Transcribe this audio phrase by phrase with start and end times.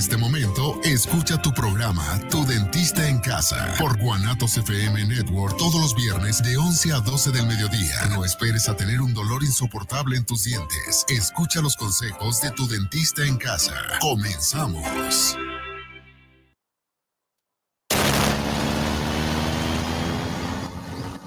[0.00, 5.94] este momento, escucha tu programa Tu Dentista en Casa por Guanatos FM Network todos los
[5.94, 8.06] viernes de 11 a 12 del mediodía.
[8.08, 11.04] No esperes a tener un dolor insoportable en tus dientes.
[11.10, 13.74] Escucha los consejos de Tu Dentista en Casa.
[14.00, 15.36] Comenzamos.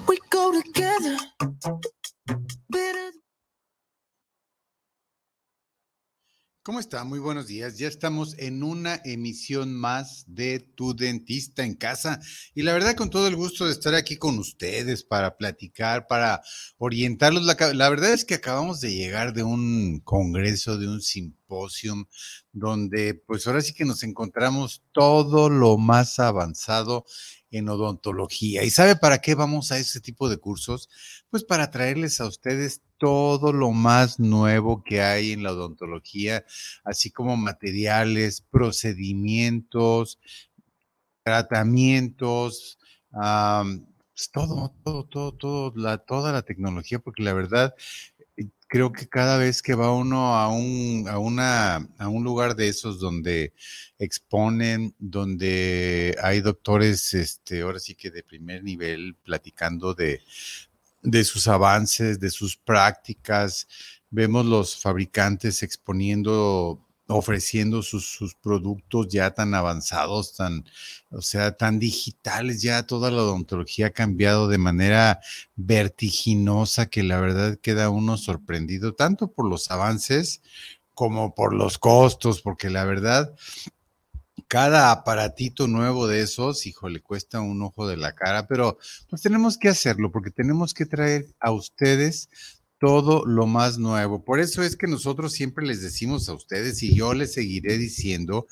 [0.08, 1.93] We go together.
[6.64, 7.04] ¿Cómo está?
[7.04, 7.76] Muy buenos días.
[7.76, 12.20] Ya estamos en una emisión más de Tu Dentista en Casa.
[12.54, 16.40] Y la verdad, con todo el gusto de estar aquí con ustedes para platicar, para
[16.78, 17.42] orientarlos.
[17.42, 22.06] La, la verdad es que acabamos de llegar de un congreso, de un simposium,
[22.50, 27.04] donde pues ahora sí que nos encontramos todo lo más avanzado
[27.50, 28.64] en odontología.
[28.64, 30.88] ¿Y sabe para qué vamos a ese tipo de cursos?
[31.28, 36.42] Pues para traerles a ustedes todo lo más nuevo que hay en la odontología,
[36.84, 40.18] así como materiales, procedimientos,
[41.22, 42.78] tratamientos,
[43.12, 47.74] am, pues todo, todo, todo, todo, toda la tecnología, porque la verdad
[48.38, 52.56] eh, creo que cada vez que va uno a un, a una, a un lugar
[52.56, 53.52] de esos donde
[53.98, 60.22] exponen, donde hay doctores, este, ahora sí que de primer nivel, platicando de,
[61.04, 63.68] de sus avances, de sus prácticas.
[64.10, 70.64] Vemos los fabricantes exponiendo, ofreciendo sus, sus productos ya tan avanzados, tan,
[71.10, 72.62] o sea, tan digitales.
[72.62, 75.20] Ya toda la odontología ha cambiado de manera
[75.54, 80.40] vertiginosa que la verdad queda uno sorprendido, tanto por los avances
[80.94, 83.34] como por los costos, porque la verdad
[84.48, 89.58] cada aparatito nuevo de esos, híjole, cuesta un ojo de la cara, pero pues tenemos
[89.58, 92.28] que hacerlo porque tenemos que traer a ustedes
[92.78, 94.24] todo lo más nuevo.
[94.24, 98.46] Por eso es que nosotros siempre les decimos a ustedes y yo les seguiré diciendo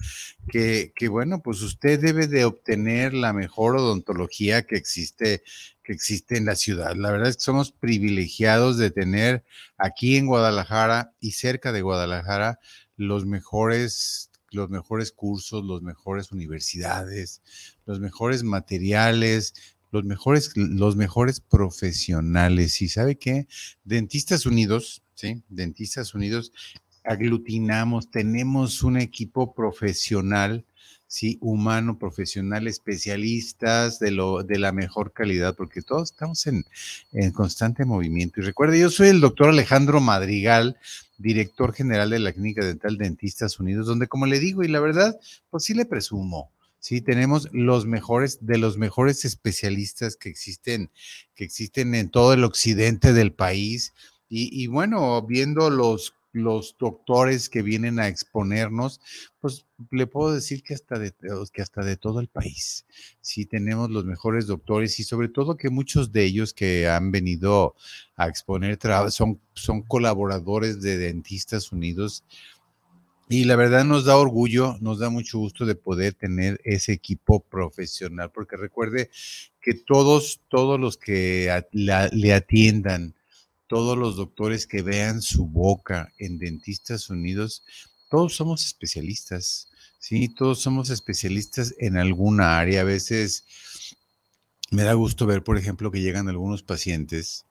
[0.48, 5.42] que, que bueno, pues usted debe de obtener la mejor odontología que existe
[5.84, 6.94] que existe en la ciudad.
[6.96, 9.44] La verdad es que somos privilegiados de tener
[9.76, 12.58] aquí en Guadalajara y cerca de Guadalajara
[12.96, 17.42] los mejores los mejores cursos, los mejores universidades,
[17.86, 19.54] los mejores materiales,
[19.90, 22.80] los mejores, los mejores profesionales.
[22.80, 23.46] ¿Y sabe qué?
[23.84, 25.42] Dentistas Unidos, ¿sí?
[25.48, 26.52] Dentistas Unidos,
[27.04, 30.64] aglutinamos, tenemos un equipo profesional,
[31.12, 31.36] ¿sí?
[31.42, 36.64] Humano, profesional, especialistas de, lo, de la mejor calidad, porque todos estamos en,
[37.12, 38.40] en constante movimiento.
[38.40, 40.78] Y recuerde, yo soy el doctor Alejandro Madrigal,
[41.18, 45.20] director general de la Clínica Dental Dentistas Unidos, donde como le digo, y la verdad,
[45.50, 50.90] pues sí le presumo, sí tenemos los mejores, de los mejores especialistas que existen,
[51.34, 53.92] que existen en todo el occidente del país.
[54.30, 59.00] Y, y bueno, viendo los, los doctores que vienen a exponernos,
[59.40, 61.12] pues le puedo decir que hasta de,
[61.52, 62.86] que hasta de todo el país.
[63.20, 67.74] Sí tenemos los mejores doctores y sobre todo que muchos de ellos que han venido
[68.16, 68.78] a exponer
[69.10, 72.24] son, son colaboradores de Dentistas Unidos.
[73.28, 77.40] Y la verdad nos da orgullo, nos da mucho gusto de poder tener ese equipo
[77.40, 79.10] profesional, porque recuerde
[79.60, 83.14] que todos, todos los que le atiendan,
[83.72, 87.64] todos los doctores que vean su boca en Dentistas Unidos,
[88.10, 90.28] todos somos especialistas, ¿sí?
[90.28, 92.82] Todos somos especialistas en alguna área.
[92.82, 93.46] A veces
[94.70, 97.46] me da gusto ver, por ejemplo, que llegan algunos pacientes,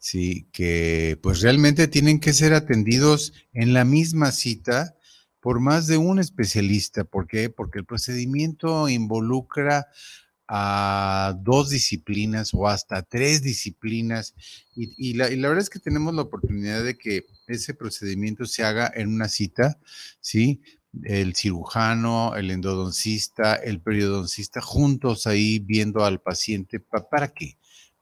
[0.00, 4.96] sí, que pues realmente tienen que ser atendidos en la misma cita
[5.38, 7.04] por más de un especialista.
[7.04, 7.48] ¿Por qué?
[7.48, 9.86] Porque el procedimiento involucra
[10.52, 14.34] a dos disciplinas o hasta tres disciplinas
[14.74, 18.64] y, la, y, la, verdad es que tenemos la oportunidad de que ese procedimiento se
[18.64, 19.78] haga en una cita,
[20.20, 20.60] ¿sí?
[21.04, 26.80] El cirujano, el endodoncista, el periodoncista, juntos ahí viendo al paciente.
[26.80, 27.56] ¿Para qué?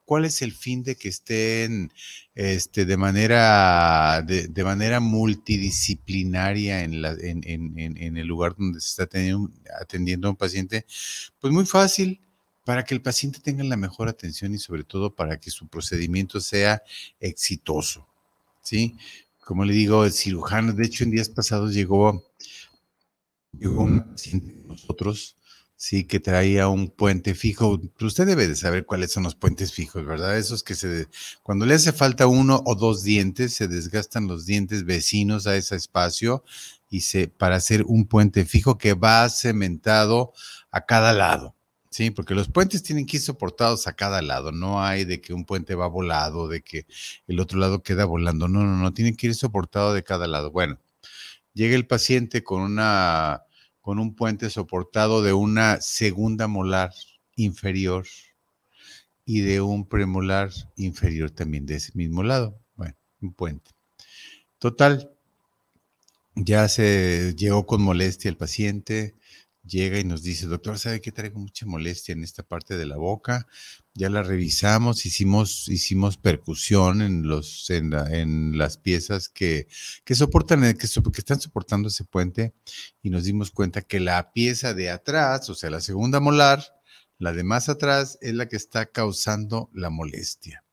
[0.06, 1.92] ¿Cuál es el fin de que estén
[2.34, 8.80] este, de, manera, de, de manera multidisciplinaria en, la, en, en, en, el lugar donde
[8.80, 10.86] se está atendiendo, atendiendo a un paciente?
[11.38, 12.22] Pues muy fácil,
[12.68, 16.38] para que el paciente tenga la mejor atención y sobre todo para que su procedimiento
[16.38, 16.82] sea
[17.18, 18.06] exitoso.
[18.60, 18.94] ¿Sí?
[19.42, 22.30] Como le digo, el cirujano, de hecho en días pasados llegó,
[23.58, 25.34] llegó un paciente con nosotros,
[25.76, 27.80] sí, que traía un puente fijo.
[28.02, 30.36] Usted debe de saber cuáles son los puentes fijos, ¿verdad?
[30.36, 31.08] Esos que se,
[31.42, 35.74] cuando le hace falta uno o dos dientes, se desgastan los dientes vecinos a ese
[35.74, 36.44] espacio
[36.90, 40.34] y se, para hacer un puente fijo que va cementado
[40.70, 41.54] a cada lado.
[41.90, 44.52] Sí, porque los puentes tienen que ir soportados a cada lado.
[44.52, 46.86] No hay de que un puente va volado, de que
[47.26, 48.46] el otro lado queda volando.
[48.48, 48.92] No, no, no.
[48.92, 50.50] Tienen que ir soportado de cada lado.
[50.50, 50.78] Bueno,
[51.54, 53.44] llega el paciente con una,
[53.80, 56.92] con un puente soportado de una segunda molar
[57.36, 58.06] inferior
[59.24, 62.58] y de un premolar inferior también de ese mismo lado.
[62.76, 63.70] Bueno, un puente.
[64.58, 65.10] Total,
[66.34, 69.16] ya se llegó con molestia el paciente,
[69.68, 72.96] llega y nos dice, doctor, ¿sabe que traigo mucha molestia en esta parte de la
[72.96, 73.46] boca?
[73.94, 79.68] Ya la revisamos, hicimos, hicimos percusión en, los, en, las piezas que,
[80.04, 82.54] que soportan, que, que están soportando ese puente
[83.02, 86.64] y nos dimos cuenta que la pieza de atrás, o sea, la segunda molar,
[87.18, 90.64] la de más atrás, es la que está causando la molestia.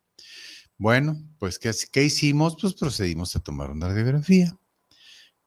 [0.77, 2.57] Bueno, pues ¿qué, qué hicimos?
[2.59, 4.57] Pues procedimos a tomar una radiografía.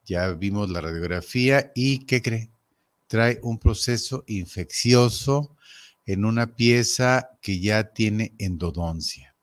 [0.05, 2.51] Ya vimos la radiografía y ¿qué cree?
[3.09, 5.57] Trae un proceso infeccioso
[6.05, 9.35] en una pieza que ya tiene endodoncia.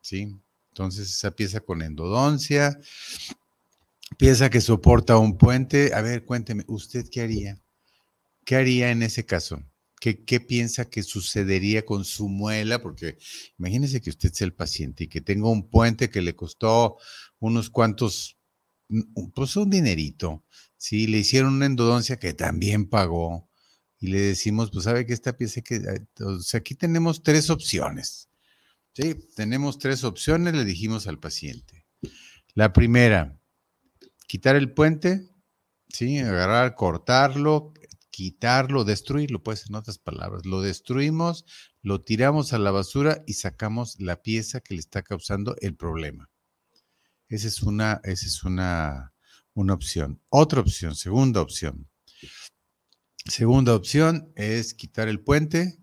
[0.00, 0.34] ¿Sí?
[0.70, 2.80] Entonces, esa pieza con endodoncia,
[4.16, 5.92] pieza que soporta un puente.
[5.92, 7.60] A ver, cuénteme, ¿usted qué haría?
[8.46, 9.62] ¿Qué haría en ese caso?
[10.00, 12.80] ¿Qué, ¿Qué, piensa que sucedería con su muela?
[12.80, 13.18] Porque
[13.58, 16.96] imagínese que usted sea el paciente y que tenga un puente que le costó
[17.40, 18.38] unos cuantos
[19.34, 20.44] pues un dinerito.
[20.82, 23.48] Sí, le hicieron una endodoncia que también pagó
[24.00, 25.80] y le decimos, pues sabe que esta pieza que,
[26.18, 28.28] o sea, aquí tenemos tres opciones.
[28.92, 31.86] Sí, tenemos tres opciones, le dijimos al paciente.
[32.54, 33.38] La primera,
[34.26, 35.30] quitar el puente,
[35.88, 37.72] sí, agarrar, cortarlo,
[38.10, 41.44] quitarlo, destruirlo, pues en otras palabras, lo destruimos,
[41.80, 46.28] lo tiramos a la basura y sacamos la pieza que le está causando el problema.
[47.28, 49.11] Esa es una, esa es una,
[49.54, 50.20] una opción.
[50.28, 51.88] Otra opción, segunda opción.
[53.24, 55.78] Segunda opción es quitar el puente,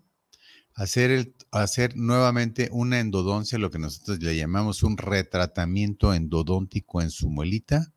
[0.74, 7.10] hacer, el, hacer nuevamente una endodoncia, lo que nosotros le llamamos un retratamiento endodóntico en
[7.10, 7.92] su muelita,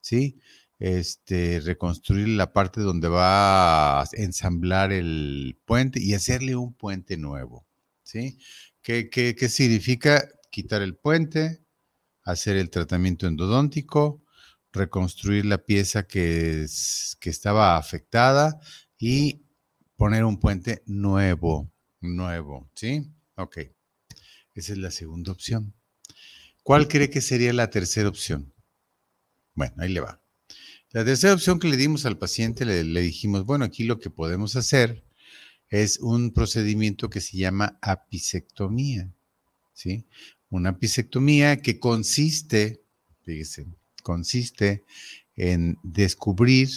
[0.00, 0.38] ¿sí?
[0.78, 7.66] Este, reconstruir la parte donde va a ensamblar el puente y hacerle un puente nuevo,
[8.02, 8.38] ¿sí?
[8.82, 11.64] ¿Qué, qué, qué significa quitar el puente,
[12.22, 14.23] hacer el tratamiento endodóntico,
[14.74, 16.66] reconstruir la pieza que,
[17.20, 18.60] que estaba afectada
[18.98, 19.46] y
[19.96, 23.10] poner un puente nuevo, nuevo, ¿sí?
[23.36, 23.58] Ok.
[24.54, 25.74] Esa es la segunda opción.
[26.62, 28.52] ¿Cuál cree que sería la tercera opción?
[29.54, 30.20] Bueno, ahí le va.
[30.90, 34.10] La tercera opción que le dimos al paciente, le, le dijimos, bueno, aquí lo que
[34.10, 35.04] podemos hacer
[35.68, 39.12] es un procedimiento que se llama apicectomía,
[39.72, 40.06] ¿sí?
[40.50, 42.84] Una apicectomía que consiste,
[43.22, 43.66] fíjese,
[44.04, 44.84] consiste
[45.34, 46.68] en descubrir,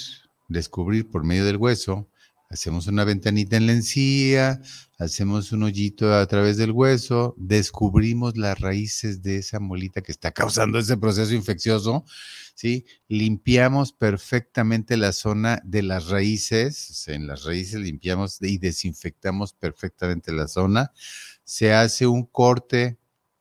[0.47, 2.09] descubrir por medio del hueso,
[2.50, 4.62] hacemos una ventanita en la encía,
[4.97, 10.31] hacemos un hoyito a través del hueso, descubrimos las raíces de esa molita que está
[10.33, 12.06] causando ese proceso infeccioso,
[12.56, 12.85] ¿sí?
[13.09, 20.47] Limpiamos perfectamente la zona de las raíces, en las raíces limpiamos y desinfectamos perfectamente la
[20.47, 20.94] zona,
[21.44, 22.97] se hace un corte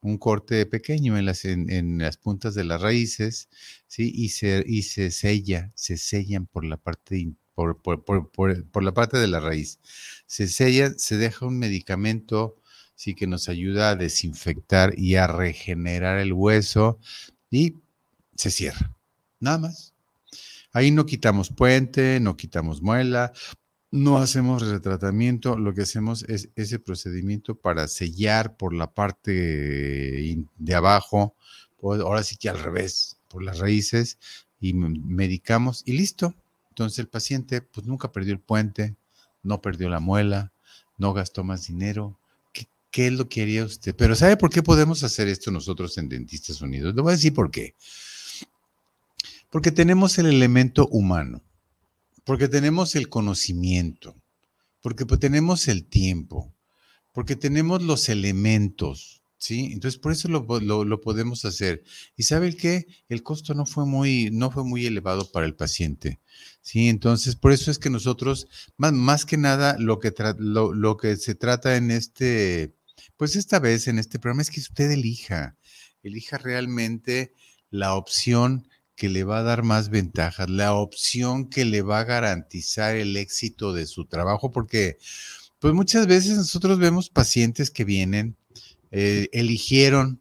[0.07, 3.49] un corte pequeño en las, en, las puntas de las raíces,
[3.89, 4.13] ¿sí?
[4.15, 9.19] Y se, y se sella, se sellan por la parte por, por, por, la parte
[9.19, 9.81] de la raíz.
[10.27, 12.57] Se sellan, se deja un medicamento,
[12.95, 17.01] sí, que nos ayuda a desinfectar y a regenerar el hueso
[17.51, 17.75] y
[18.37, 18.95] se cierra.
[19.41, 19.95] Nada más.
[20.73, 23.33] Ahí no quitamos puente, no quitamos muela,
[23.97, 29.33] no hacemos retratamiento, lo que hacemos es ese procedimiento para sellar por la parte
[30.59, 31.35] de abajo,
[31.83, 34.19] ahora sí que al revés, por las raíces,
[34.61, 36.35] y medicamos y listo.
[36.71, 38.97] Entonces el paciente pues nunca perdió el puente,
[39.43, 40.53] no perdió la muela,
[40.99, 42.19] no gastó más dinero.
[42.53, 43.95] ¿Qué, qué lo que haría usted?
[43.97, 46.95] Pero ¿sabe por qué podemos hacer esto nosotros en Dentistas Unidos?
[46.95, 47.75] Le voy a decir por qué.
[49.51, 51.41] Porque tenemos el elemento humano
[52.27, 54.21] porque tenemos el conocimiento,
[54.83, 56.53] porque pues, tenemos el tiempo,
[57.13, 59.71] porque tenemos los elementos, ¿sí?
[59.73, 61.85] Entonces, por eso lo, podemos hacer.
[62.17, 62.89] ¿Y sabe qué?
[63.09, 66.21] El costo no fue muy, no fue muy elevado para el paciente,
[66.63, 66.89] ¿sí?
[66.89, 71.17] Entonces, por eso es que nosotros, más, más que nada, lo que, lo, lo que
[71.17, 72.75] se trata en este,
[73.17, 75.57] pues esta vez en este programa es que usted elija,
[76.03, 77.35] elija realmente
[77.71, 78.67] la opción
[78.97, 83.17] que le va a dar más ventajas, la opción que le va a garantizar el
[83.17, 84.97] éxito de su trabajo, porque
[85.59, 88.37] pues muchas veces nosotros vemos pacientes que vienen,
[88.91, 90.21] eh, eligieron,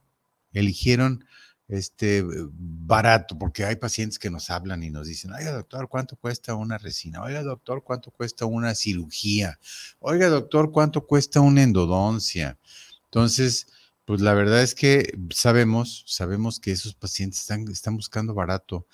[0.54, 1.26] eligieron
[1.68, 6.54] este barato, porque hay pacientes que nos hablan y nos dicen, oiga doctor, ¿cuánto cuesta
[6.54, 7.24] una resina?
[7.24, 9.60] Oiga doctor, ¿cuánto cuesta una cirugía?
[10.00, 12.60] Oiga doctor, ¿cuánto cuesta una endodoncia?
[13.06, 13.68] Entonces,
[14.06, 18.86] pues la verdad es que sabemos, sabemos que esos pacientes están, están buscando barato.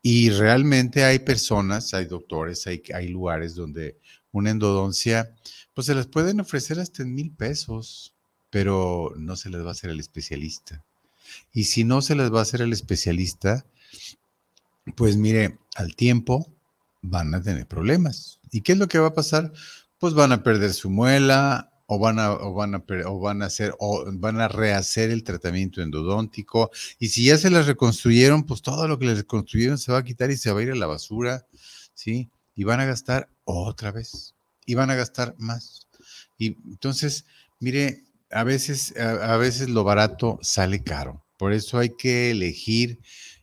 [0.00, 3.98] Y realmente hay personas, hay doctores, hay, hay lugares donde
[4.30, 5.34] una endodoncia,
[5.74, 8.14] pues se les pueden ofrecer hasta en mil pesos,
[8.50, 10.84] pero no se les va a hacer el especialista.
[11.52, 13.64] Y si no se les va a hacer el especialista,
[14.96, 16.52] pues mire, al tiempo
[17.02, 18.40] van a tener problemas.
[18.52, 19.52] ¿Y qué es lo que va a pasar?
[19.98, 23.46] Pues van a perder su muela o van a, o van a, o van a
[23.46, 26.70] hacer, o van a rehacer el tratamiento endodóntico.
[26.98, 30.04] Y si ya se las reconstruyeron, pues todo lo que les reconstruyeron se va a
[30.04, 31.46] quitar y se va a ir a la basura,
[31.94, 32.30] ¿sí?
[32.54, 34.34] Y van a gastar otra vez.
[34.66, 35.86] Y van a gastar más.
[36.38, 37.26] Y entonces,
[37.60, 41.24] mire, a veces, a veces lo barato sale caro.
[41.36, 42.98] Por eso hay que elegir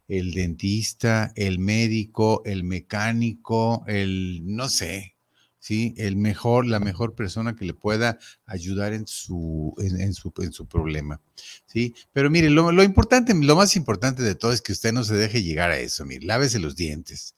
[0.08, 5.16] el dentista, el médico, el mecánico, el, no sé,
[5.62, 5.94] ¿sí?
[5.96, 10.68] El mejor, la mejor persona que le pueda ayudar en su, en, su, en su
[10.68, 11.22] problema,
[11.68, 11.96] ¿sí?
[12.12, 15.16] Pero mire, lo, lo, importante, lo más importante de todo es que usted no se
[15.16, 17.36] deje llegar a eso, mire, lávese los dientes.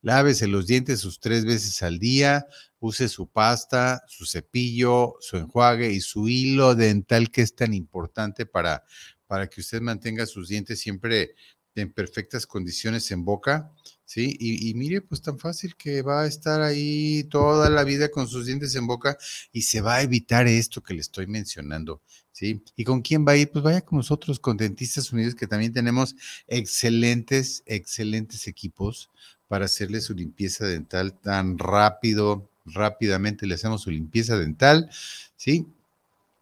[0.00, 2.46] Lávese los dientes sus tres veces al día,
[2.78, 8.44] use su pasta, su cepillo, su enjuague y su hilo dental que es tan importante
[8.44, 8.84] para,
[9.26, 11.34] para que usted mantenga sus dientes siempre
[11.74, 13.72] en perfectas condiciones en boca,
[14.04, 14.36] ¿sí?
[14.38, 18.46] Y, mire, pues tan fácil que va a estar ahí toda la vida con sus
[18.46, 19.16] dientes en boca
[19.52, 22.62] y se va a evitar esto que le estoy mencionando, ¿sí?
[22.76, 23.50] ¿Y con quién va a ir?
[23.50, 26.14] Pues vaya con nosotros, con Dentistas Unidos, que también tenemos
[26.46, 29.10] excelentes, excelentes equipos
[29.48, 34.90] para hacerle su limpieza dental tan rápido, rápidamente le hacemos su limpieza dental,
[35.36, 35.66] ¿sí?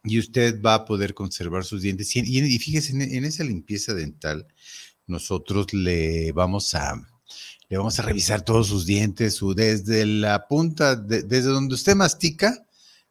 [0.05, 2.13] Y usted va a poder conservar sus dientes.
[2.15, 4.47] Y, fíjese, en esa limpieza dental,
[5.07, 7.01] nosotros le vamos a,
[7.69, 12.65] le vamos a revisar todos sus dientes, su, desde la punta, desde donde usted mastica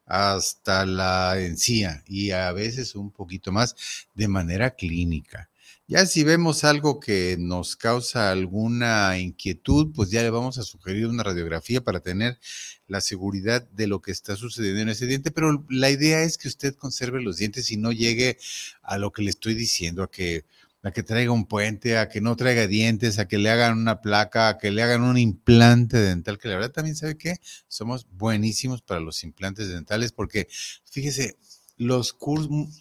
[0.05, 3.75] hasta la encía y a veces un poquito más
[4.13, 5.49] de manera clínica.
[5.85, 11.07] Ya si vemos algo que nos causa alguna inquietud, pues ya le vamos a sugerir
[11.07, 12.39] una radiografía para tener
[12.87, 16.47] la seguridad de lo que está sucediendo en ese diente, pero la idea es que
[16.47, 18.37] usted conserve los dientes y no llegue
[18.81, 20.45] a lo que le estoy diciendo, a que
[20.83, 24.01] a que traiga un puente, a que no traiga dientes, a que le hagan una
[24.01, 27.37] placa, a que le hagan un implante dental, que la verdad también sabe que
[27.69, 30.47] somos buenísimos para los implantes dentales, porque
[30.83, 31.37] fíjese,
[31.77, 32.17] los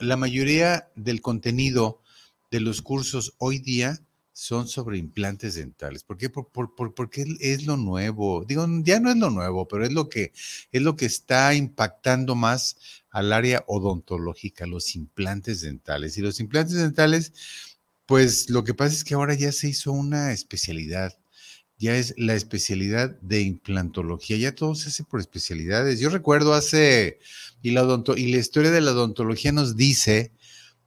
[0.01, 2.03] la mayoría del contenido
[2.51, 3.99] de los cursos hoy día
[4.33, 6.05] son sobre implantes dentales.
[6.05, 6.29] ¿Por qué?
[6.31, 6.51] Por,
[6.95, 8.45] porque es lo nuevo.
[8.45, 10.33] Digo, ya no es lo nuevo, pero es lo que
[10.73, 12.77] es lo que está impactando más
[13.11, 16.17] al área odontológica, los implantes dentales.
[16.17, 17.33] Y los implantes dentales
[18.07, 21.19] pues lo que pasa es que ahora ya se hizo una especialidad,
[21.79, 26.01] ya es la especialidad de implantología, ya todo se hace por especialidades.
[26.01, 27.19] Yo recuerdo hace,
[27.63, 30.33] y la, y la historia de la odontología nos dice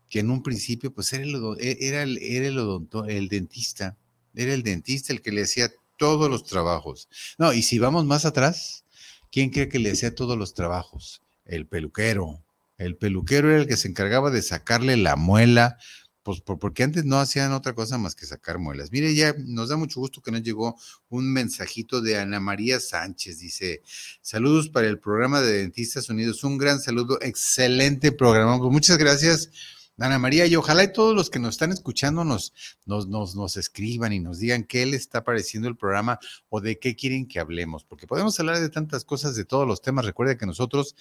[0.09, 3.97] que en un principio, pues era el, e, era el, era el, el dentista,
[4.33, 7.09] era el dentista el que le hacía todos los trabajos.
[7.37, 8.85] No, y si vamos más atrás,
[9.31, 11.21] ¿quién cree que le hacía todos los trabajos?
[11.45, 12.41] El peluquero.
[12.77, 15.77] El peluquero era el que se encargaba de sacarle la muela
[16.25, 18.91] pues porque antes no hacían otra cosa más que sacar muelas.
[18.91, 20.75] Mire, ya nos da mucho gusto que nos llegó
[21.07, 23.37] un mensajito de Ana María Sánchez.
[23.37, 23.83] Dice,
[24.21, 26.43] saludos para el programa de Dentistas Unidos.
[26.43, 28.57] Un gran saludo, excelente programa.
[28.57, 29.51] Pues muchas gracias,
[29.99, 32.53] Ana María, y ojalá y todos los que nos están escuchando nos,
[32.87, 36.17] nos, nos, nos escriban y nos digan qué les está pareciendo el programa
[36.49, 39.83] o de qué quieren que hablemos, porque podemos hablar de tantas cosas, de todos los
[39.83, 40.05] temas.
[40.05, 40.95] Recuerda que nosotros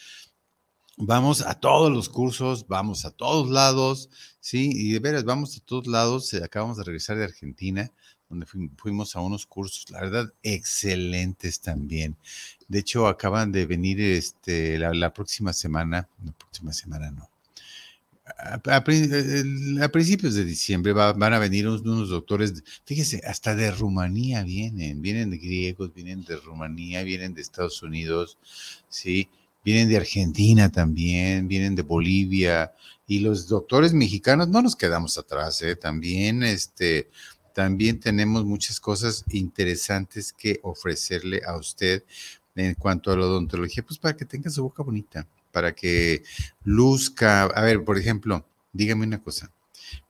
[0.97, 4.11] vamos a todos los cursos, vamos a todos lados,
[4.41, 4.71] ¿sí?
[4.73, 6.33] Y de veras, vamos a todos lados.
[6.35, 7.91] Eh, acabamos de regresar de Argentina,
[8.29, 8.47] donde
[8.77, 12.17] fuimos a unos cursos, la verdad, excelentes también.
[12.69, 17.29] De hecho, acaban de venir este, la, próxima semana, la próxima semana no.
[18.39, 25.03] A, principios de diciembre van a venir unos, unos, doctores, fíjese, hasta de Rumanía vienen,
[25.03, 28.39] vienen de griegos, vienen de Rumanía, vienen de Estados Unidos,
[28.89, 29.29] ¿sí?
[29.65, 32.73] Vienen de Argentina también, vienen de Bolivia,
[33.07, 35.77] y los doctores mexicanos no nos quedamos atrás, ¿eh?
[35.77, 37.11] también, este,
[37.55, 42.03] también tenemos muchas cosas interesantes que ofrecerle a usted
[42.55, 46.23] en cuanto a la odontología, pues para que tenga su boca bonita, para que
[46.63, 47.45] luzca.
[47.45, 49.51] A ver, por ejemplo, dígame una cosa,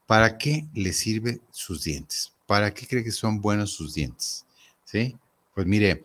[0.05, 2.31] ¿para qué le sirven sus dientes?
[2.45, 4.45] ¿Para qué cree que son buenos sus dientes?
[4.83, 5.17] ¿Sí?
[5.53, 6.03] Pues mire,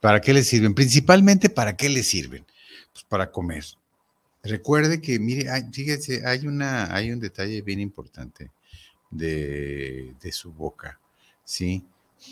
[0.00, 0.74] ¿Para qué le sirven?
[0.74, 2.44] Principalmente, ¿para qué le sirven?
[2.92, 3.64] Pues para comer.
[4.42, 8.50] Recuerde que, mire, fíjese, hay, una, hay un detalle bien importante
[9.10, 11.00] de, su boca,
[11.44, 11.84] ¿sí?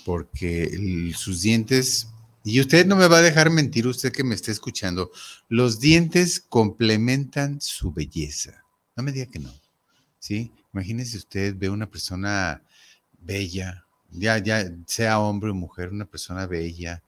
[0.05, 2.09] Porque sus dientes,
[2.45, 5.11] y usted no me va a dejar mentir, usted que me está escuchando,
[5.49, 8.63] los dientes complementan su belleza.
[8.95, 9.53] No me diga que no,
[10.19, 10.53] ¿sí?
[10.73, 12.63] Imagínese usted ve una persona
[13.19, 17.03] bella, ya, ya, sea hombre o mujer, una persona bella,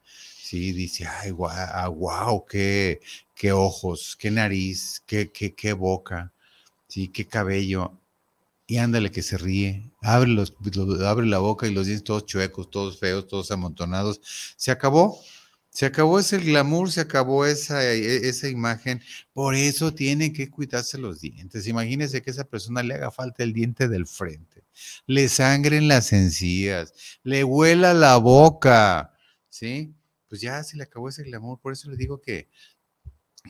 [0.49, 3.01] sí, dice, ay, wow, ah, qué,
[3.35, 6.33] qué ojos, qué nariz, qué, qué, qué boca,
[6.87, 7.93] sí, qué cabello.
[8.67, 10.53] Y ándale que se ríe, abre, los,
[11.05, 14.21] abre la boca y los dientes todos chuecos, todos feos, todos amontonados.
[14.57, 15.19] Se acabó,
[15.69, 19.01] se acabó ese glamour, se acabó esa, e, esa imagen.
[19.33, 21.67] Por eso tienen que cuidarse los dientes.
[21.67, 24.63] Imagínense que a esa persona le haga falta el diente del frente,
[25.05, 26.93] le sangren las encías,
[27.23, 29.13] le huela la boca,
[29.49, 29.93] ¿sí?
[30.27, 31.59] Pues ya se le acabó ese glamour.
[31.59, 32.49] Por eso le digo que,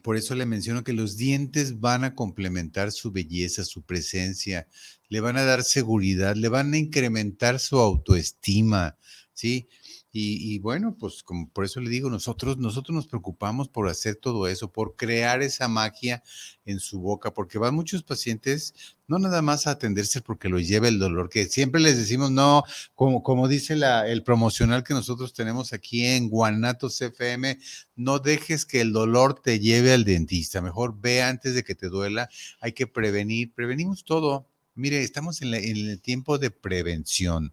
[0.04, 4.68] por eso le menciono que los dientes van a complementar su belleza, su presencia,
[5.10, 8.98] le van a dar seguridad, le van a incrementar su autoestima,
[9.34, 9.68] ¿sí?
[10.12, 14.48] Y, bueno, pues como por eso le digo, nosotros, nosotros nos preocupamos por hacer todo
[14.48, 16.24] eso, por crear esa magia
[16.66, 18.74] en su boca, porque van muchos pacientes
[19.10, 22.64] no nada más a atenderse porque lo lleva el dolor, que siempre les decimos, no,
[22.94, 27.58] como, como dice la, el promocional que nosotros tenemos aquí en Guanatos FM,
[27.96, 31.90] no dejes que el dolor te lleve al dentista, mejor ve antes de que te
[31.90, 32.30] duela,
[32.62, 34.48] hay que prevenir, prevenimos todo.
[34.80, 37.52] Mire, estamos en el tiempo de prevención.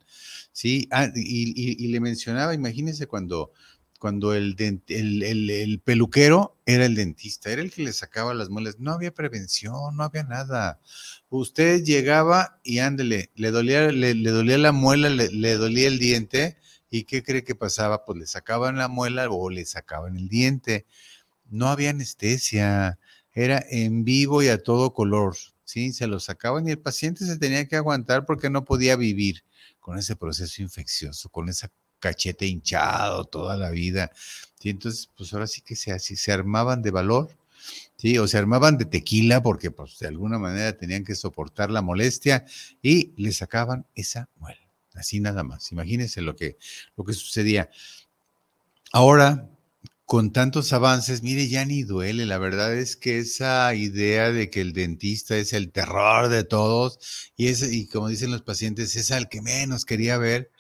[0.53, 3.53] Sí, ah, y, le mencionaba, imagínense cuando,
[3.99, 4.55] cuando el,
[4.87, 9.97] el, peluquero era el dentista, era el que le sacaba las muelas, no había prevención,
[9.97, 10.81] no había nada.
[11.29, 16.57] Usted llegaba y ándele, le dolía, le, dolía la muela, le, le, dolía el diente,
[16.91, 18.05] ¿y qué cree que pasaba?
[18.05, 20.87] Pues le sacaban la muela o le sacaban el diente.
[21.51, 23.01] No había anestesia,
[23.33, 25.93] era en vivo y a todo color, ¿sí?
[25.93, 29.45] Se lo sacaban y el paciente se tenía que aguantar porque no podía vivir
[29.81, 34.11] con ese proceso infeccioso, con esa cachete hinchado toda la vida.
[34.59, 34.71] ¿sí?
[34.71, 37.37] Entonces, pues ahora sí que se, se armaban de valor,
[37.97, 38.17] ¿sí?
[38.17, 42.47] o se armaban de tequila porque pues de alguna manera tenían que soportar la molestia
[42.81, 45.73] y le sacaban esa muela, así nada más.
[45.73, 46.57] Imagínense lo que,
[46.97, 47.69] lo que sucedía.
[48.93, 49.49] Ahora,
[50.07, 52.27] con tantos avances, mire, ya ni duele.
[52.27, 57.33] La verdad es que esa idea de que el dentista es el terror de todos
[57.37, 60.53] y, es, y como dicen los pacientes, es al que menos quería ver,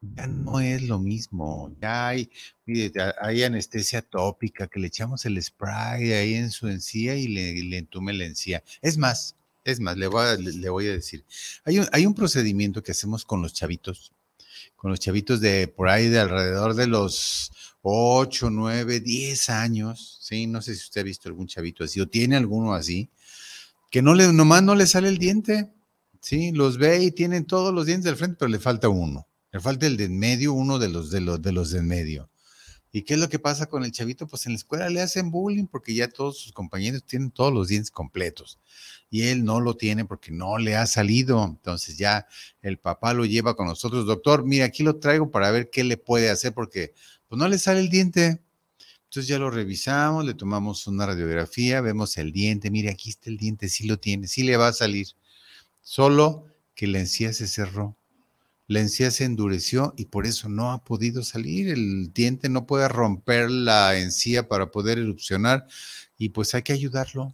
[0.00, 1.74] ya no es lo mismo.
[1.80, 2.30] Ya hay,
[2.64, 7.54] mire, hay anestesia tópica que le echamos el spray ahí en su encía y le,
[7.64, 8.62] le entume la encía.
[8.82, 11.24] Es más, es más, le voy a, le voy a decir,
[11.64, 14.12] hay un, hay un procedimiento que hacemos con los chavitos,
[14.76, 17.50] con los chavitos de por ahí de alrededor de los
[17.88, 20.48] 8, 9, 10 años, ¿sí?
[20.48, 23.10] No sé si usted ha visto algún chavito así o tiene alguno así,
[23.92, 25.72] que no le, nomás no le sale el diente,
[26.20, 26.50] ¿sí?
[26.50, 29.28] Los ve y tienen todos los dientes del frente, pero le falta uno.
[29.52, 31.86] Le falta el de en medio, uno de los de los de los de en
[31.86, 32.28] medio.
[32.90, 34.26] ¿Y qué es lo que pasa con el chavito?
[34.26, 37.68] Pues en la escuela le hacen bullying porque ya todos sus compañeros tienen todos los
[37.68, 38.58] dientes completos
[39.10, 41.44] y él no lo tiene porque no le ha salido.
[41.44, 42.26] Entonces ya
[42.62, 44.06] el papá lo lleva con nosotros.
[44.06, 46.94] Doctor, mira, aquí lo traigo para ver qué le puede hacer porque
[47.28, 48.40] pues no le sale el diente.
[49.04, 53.38] Entonces ya lo revisamos, le tomamos una radiografía, vemos el diente, mire, aquí está el
[53.38, 55.06] diente, sí lo tiene, sí le va a salir.
[55.82, 57.96] Solo que la encía se cerró,
[58.68, 61.68] la encía se endureció y por eso no ha podido salir.
[61.68, 65.66] El diente no puede romper la encía para poder erupcionar
[66.18, 67.32] y pues hay que ayudarlo.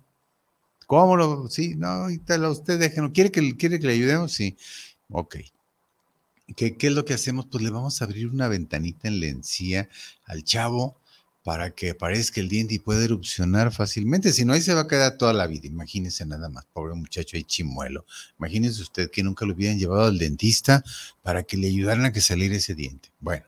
[0.86, 1.48] ¿Cómo lo?
[1.48, 2.08] Sí, no,
[2.50, 3.12] usted déjenlo.
[3.12, 4.32] ¿Quiere que, ¿Quiere que le ayudemos?
[4.32, 4.56] Sí.
[5.08, 5.36] Ok.
[6.56, 7.46] ¿Qué, es lo que hacemos?
[7.46, 9.88] Pues le vamos a abrir una ventanita en la encía
[10.24, 10.96] al chavo
[11.44, 14.32] para que aparezca el diente y pueda erupcionar fácilmente.
[14.32, 15.66] Si no, ahí se va a quedar toda la vida.
[15.66, 18.04] Imagínese nada más, pobre muchacho ahí chimuelo.
[18.38, 20.84] Imagínese usted que nunca lo hubieran llevado al dentista
[21.22, 23.10] para que le ayudaran a que saliera ese diente.
[23.18, 23.44] Bueno,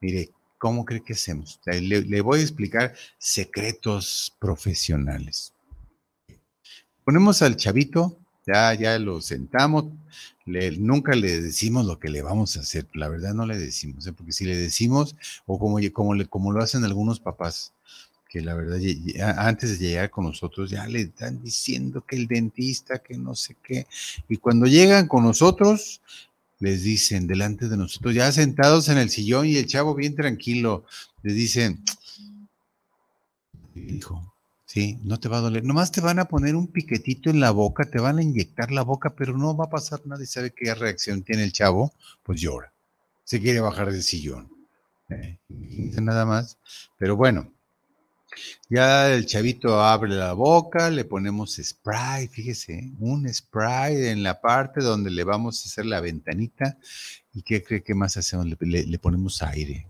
[0.00, 1.60] mire, ¿cómo cree que hacemos?
[1.64, 5.52] Le, le voy a explicar secretos profesionales.
[7.04, 9.92] Ponemos al chavito, ya, ya lo sentamos,
[10.46, 14.12] nunca le decimos lo que le vamos a hacer, la verdad no le decimos, ¿eh?
[14.12, 17.72] porque si le decimos, o como, como, le, como lo hacen algunos papás,
[18.28, 18.78] que la verdad
[19.38, 23.56] antes de llegar con nosotros ya le están diciendo que el dentista, que no sé
[23.62, 23.86] qué,
[24.28, 26.00] y cuando llegan con nosotros,
[26.58, 30.84] les dicen delante de nosotros, ya sentados en el sillón y el chavo bien tranquilo,
[31.22, 31.82] les dicen,
[33.74, 34.32] hijo,
[34.76, 35.64] Sí, no te va a doler.
[35.64, 38.82] Nomás te van a poner un piquetito en la boca, te van a inyectar la
[38.82, 40.22] boca, pero no va a pasar nada.
[40.22, 41.94] ¿Y sabe qué reacción tiene el chavo?
[42.22, 42.70] Pues llora.
[43.24, 44.50] Se quiere bajar del sillón.
[45.08, 46.58] Eh, nada más.
[46.98, 47.50] Pero bueno,
[48.68, 54.82] ya el chavito abre la boca, le ponemos spray, fíjese, un spray en la parte
[54.82, 56.76] donde le vamos a hacer la ventanita.
[57.32, 58.46] ¿Y qué cree que más hacemos?
[58.60, 59.86] le ponemos aire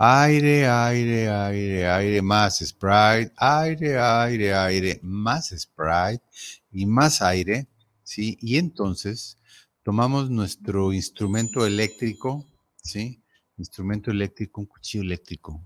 [0.00, 6.22] Aire, aire, aire, aire, más Sprite, aire, aire, aire, más Sprite
[6.70, 7.66] y más aire,
[8.04, 8.38] ¿sí?
[8.40, 9.38] Y entonces
[9.82, 12.46] tomamos nuestro instrumento eléctrico,
[12.80, 13.20] ¿sí?
[13.56, 15.60] Instrumento eléctrico, un cuchillo eléctrico,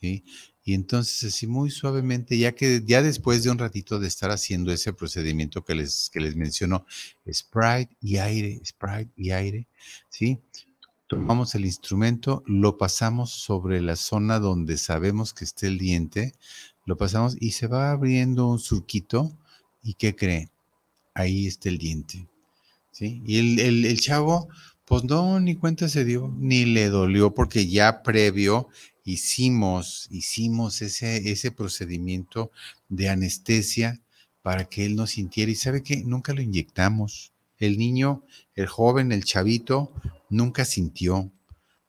[0.00, 0.24] ¿sí?
[0.64, 4.72] Y entonces así muy suavemente, ya que ya después de un ratito de estar haciendo
[4.72, 6.86] ese procedimiento que les, que les menciono,
[7.30, 9.68] Sprite y aire, Sprite y aire,
[10.08, 10.40] ¿sí?
[11.06, 16.32] Tomamos el instrumento, lo pasamos sobre la zona donde sabemos que está el diente,
[16.86, 19.32] lo pasamos y se va abriendo un surquito.
[19.82, 20.50] ¿Y qué cree?
[21.12, 22.26] Ahí está el diente.
[22.90, 23.22] ¿sí?
[23.26, 24.48] Y el, el chavo,
[24.84, 28.68] pues no, ni cuenta se dio, ni le dolió, porque ya previo
[29.04, 32.50] hicimos, hicimos ese, ese procedimiento
[32.88, 34.00] de anestesia
[34.42, 35.50] para que él no sintiera.
[35.50, 37.32] Y sabe que nunca lo inyectamos.
[37.58, 38.24] El niño,
[38.56, 39.92] el joven, el chavito,
[40.34, 41.30] nunca sintió,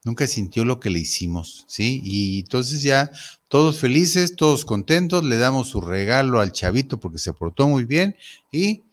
[0.03, 2.01] nunca sintió lo que le hicimos, ¿sí?
[2.03, 3.11] Y entonces ya
[3.47, 8.15] todos felices, todos contentos, le damos su regalo al chavito porque se portó muy bien
[8.51, 8.83] y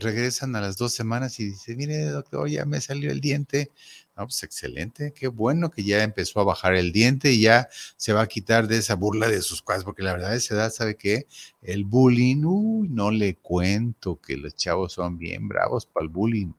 [0.00, 3.70] regresan a las dos semanas y dice, mire doctor, ya me salió el diente,
[4.16, 8.12] no, pues excelente, qué bueno que ya empezó a bajar el diente y ya se
[8.12, 10.72] va a quitar de esa burla de sus cosas, porque la verdad es esa edad,
[10.72, 11.26] ¿sabe qué?
[11.62, 16.52] El bullying, uy, no le cuento que los chavos son bien bravos para el bullying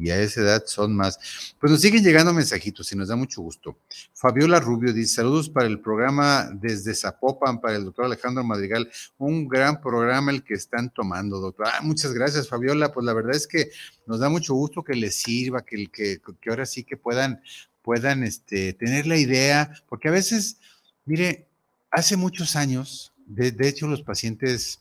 [0.00, 1.18] y a esa edad son más.
[1.60, 3.76] Pues nos siguen llegando mensajitos y nos da mucho gusto.
[4.14, 9.46] Fabiola Rubio dice, saludos para el programa desde Zapopan, para el doctor Alejandro Madrigal, un
[9.46, 11.66] gran programa el que están tomando, doctor.
[11.68, 13.70] Ah, muchas gracias, Fabiola, pues la verdad es que
[14.06, 17.42] nos da mucho gusto que les sirva, que, que, que ahora sí que puedan,
[17.82, 20.56] puedan este, tener la idea, porque a veces,
[21.04, 21.46] mire,
[21.90, 24.80] hace muchos años, de, de hecho los pacientes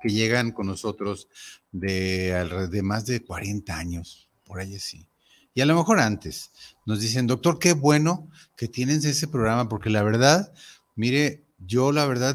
[0.00, 1.28] que llegan con nosotros
[1.72, 5.06] de, de más de 40 años, por ahí sí.
[5.54, 6.50] Y a lo mejor antes
[6.84, 10.52] nos dicen, doctor, qué bueno que tienes ese programa, porque la verdad,
[10.94, 12.34] mire, yo la verdad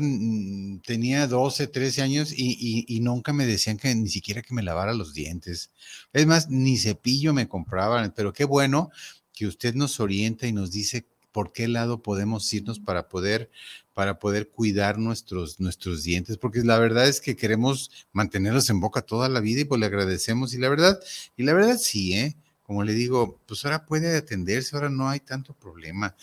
[0.84, 5.13] tenía 12, 13 años y, nunca me decían que ni siquiera que me lavara los
[5.13, 5.71] dientes.
[6.13, 8.89] Es más, ni cepillo me compraban, pero qué bueno
[9.34, 13.50] que usted nos orienta y nos dice por qué lado podemos irnos para poder
[13.94, 19.02] para poder cuidar nuestros, nuestros dientes, porque la verdad es que queremos mantenerlos en boca
[19.02, 20.54] toda la vida y pues le agradecemos.
[20.54, 21.00] Y la verdad,
[21.36, 22.38] y la verdad sí, ¿eh?
[22.63, 26.15] Como le digo, pues ahora puede atenderse, ahora no hay tanto problema.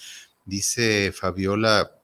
[0.47, 1.98] Dice Fabiola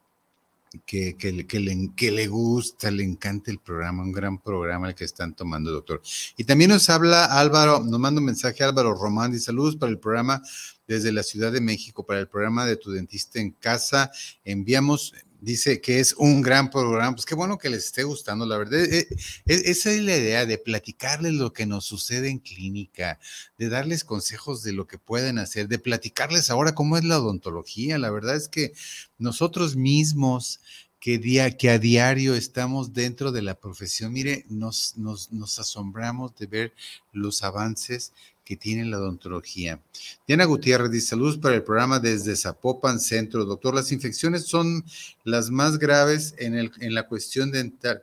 [0.85, 4.95] que, que, que, le, que le gusta, le encanta el programa, un gran programa el
[4.95, 6.03] que están tomando, doctor.
[6.37, 9.99] Y también nos habla Álvaro, nos manda un mensaje Álvaro Román, dice saludos para el
[9.99, 10.43] programa
[10.87, 14.11] desde la Ciudad de México, para el programa de tu dentista en casa.
[14.45, 18.57] Enviamos, dice que es un gran programa, pues qué bueno que les esté gustando, la
[18.57, 18.81] verdad.
[18.81, 19.07] Eh,
[19.47, 23.19] eh, esa es la idea de platicarles lo que nos sucede en clínica,
[23.59, 27.99] de darles consejos de lo que pueden hacer, de platicarles ahora cómo es la odontología.
[27.99, 28.73] La verdad es que
[29.19, 30.61] nosotros mismos
[30.99, 36.35] que, día, que a diario estamos dentro de la profesión, mire, nos, nos, nos asombramos
[36.37, 36.75] de ver
[37.13, 38.13] los avances
[38.45, 39.81] que tiene la odontología.
[40.27, 43.45] Diana Gutiérrez dice, saludos para el programa desde Zapopan Centro.
[43.45, 44.85] Doctor, las infecciones son
[45.25, 48.03] las más graves en, el, en la cuestión dental.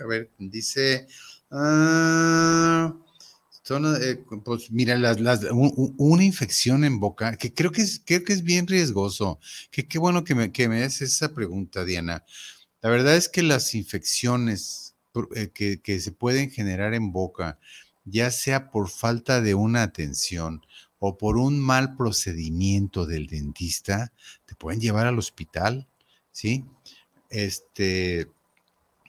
[0.00, 1.06] A ver, dice...
[1.50, 2.92] Ah,
[3.68, 5.18] eh, pues mira, las,
[5.50, 9.40] una infección en boca, que creo que es, creo que es bien riesgoso.
[9.72, 12.24] Que qué bueno que me, que me haces esa pregunta, Diana.
[12.80, 14.94] La verdad es que las infecciones
[15.34, 17.58] eh, que, que se pueden generar en boca,
[18.06, 20.64] ya sea por falta de una atención
[20.98, 24.12] o por un mal procedimiento del dentista,
[24.46, 25.86] te pueden llevar al hospital,
[26.32, 26.64] ¿sí?
[27.28, 28.30] Este,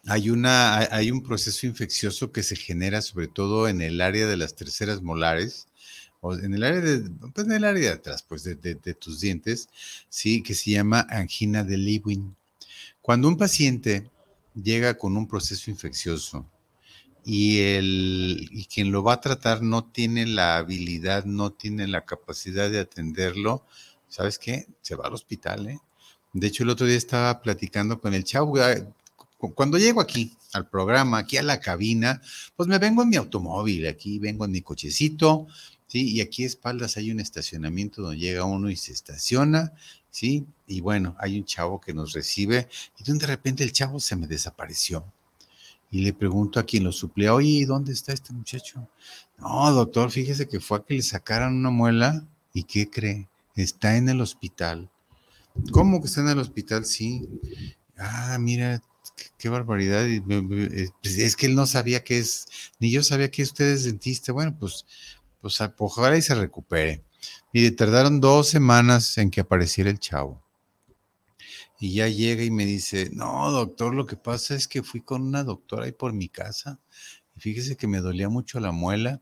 [0.08, 4.38] hay, una, hay un proceso infeccioso que se genera sobre todo en el área de
[4.38, 5.68] las terceras molares,
[6.20, 9.22] o en el área de, pues en el área de atrás, pues de, de, tus
[9.22, 9.70] dientes,
[10.10, 12.36] sí, que se llama angina de Lewin.
[13.02, 14.10] Cuando un paciente
[14.56, 16.50] llega con un proceso infeccioso
[17.30, 22.06] y, el, y quien lo va a tratar no tiene la habilidad, no tiene la
[22.06, 23.66] capacidad de atenderlo,
[24.08, 24.66] ¿sabes qué?
[24.82, 25.80] Se va al hospital, ¿eh?
[26.32, 28.54] De hecho, el otro día estaba platicando con el chavo.
[29.56, 32.22] Cuando llego aquí al programa, aquí a la cabina,
[32.56, 35.48] pues me vengo en mi automóvil, aquí vengo en mi cochecito,
[35.88, 36.10] ¿sí?
[36.10, 39.74] Y aquí a espaldas hay un estacionamiento donde llega uno y se estaciona,
[40.12, 40.46] ¿sí?
[40.66, 44.28] Y bueno, hay un chavo que nos recibe y de repente el chavo se me
[44.28, 45.04] desapareció
[45.90, 48.88] y le pregunto a quien lo suplía, oye, ¿dónde está este muchacho?
[49.38, 53.30] No, doctor, fíjese que fue a que le sacaran una muela y ¿qué cree?
[53.56, 54.90] Está en el hospital.
[55.72, 56.86] ¿Cómo que está en el hospital?
[56.86, 57.28] Sí.
[57.98, 58.82] Ah, mira,
[59.38, 60.06] qué, barbaridad.
[61.02, 62.48] Pues, es que él no sabía que es,
[62.80, 64.32] ni yo sabía que usted es dentista.
[64.32, 64.86] Bueno, pues,
[65.42, 67.04] pues ojalá y se recupere.
[67.54, 70.47] Mire, tardaron dos semanas en que apareciera el chavo
[71.80, 75.22] y ya llega y me dice, no, doctor, lo que pasa es que fui con
[75.22, 76.80] una doctora ahí por mi casa
[77.36, 79.22] y fíjese que me dolía mucho la muela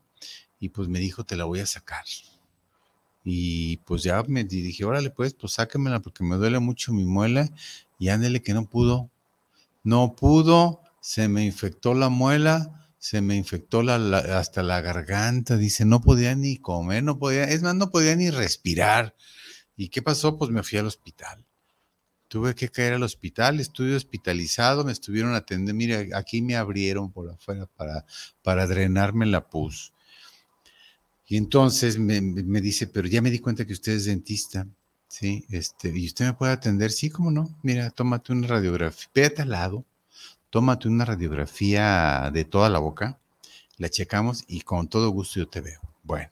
[0.58, 2.04] y pues me dijo, te la voy a sacar.
[3.28, 7.50] Y pues ya me dije, órale, pues, pues sáquemela porque me duele mucho mi muela.
[7.98, 9.10] Y ándele que no pudo.
[9.82, 13.96] No pudo, se me infectó la muela, se me infectó la,
[14.38, 15.56] hasta la garganta.
[15.56, 19.16] Dice, no podía ni comer, no podía, es más, no podía ni respirar.
[19.76, 20.38] ¿Y qué pasó?
[20.38, 21.45] Pues me fui al hospital.
[22.28, 25.74] Tuve que caer al hospital, estuve hospitalizado, me estuvieron atendiendo.
[25.74, 28.04] Mire, aquí me abrieron por afuera para,
[28.42, 29.92] para drenarme la pus.
[31.28, 32.20] Y entonces me,
[32.60, 34.66] dice, pero ya me di cuenta que usted es dentista,
[35.08, 35.44] ¿sí?
[35.50, 37.58] Este, y usted me puede atender, sí, cómo no.
[37.62, 39.84] Mira, tómate una radiografía, vete al lado,
[40.50, 43.18] tómate una radiografía de toda la boca,
[43.76, 45.80] la checamos y con todo gusto yo te veo.
[46.04, 46.30] Bueno,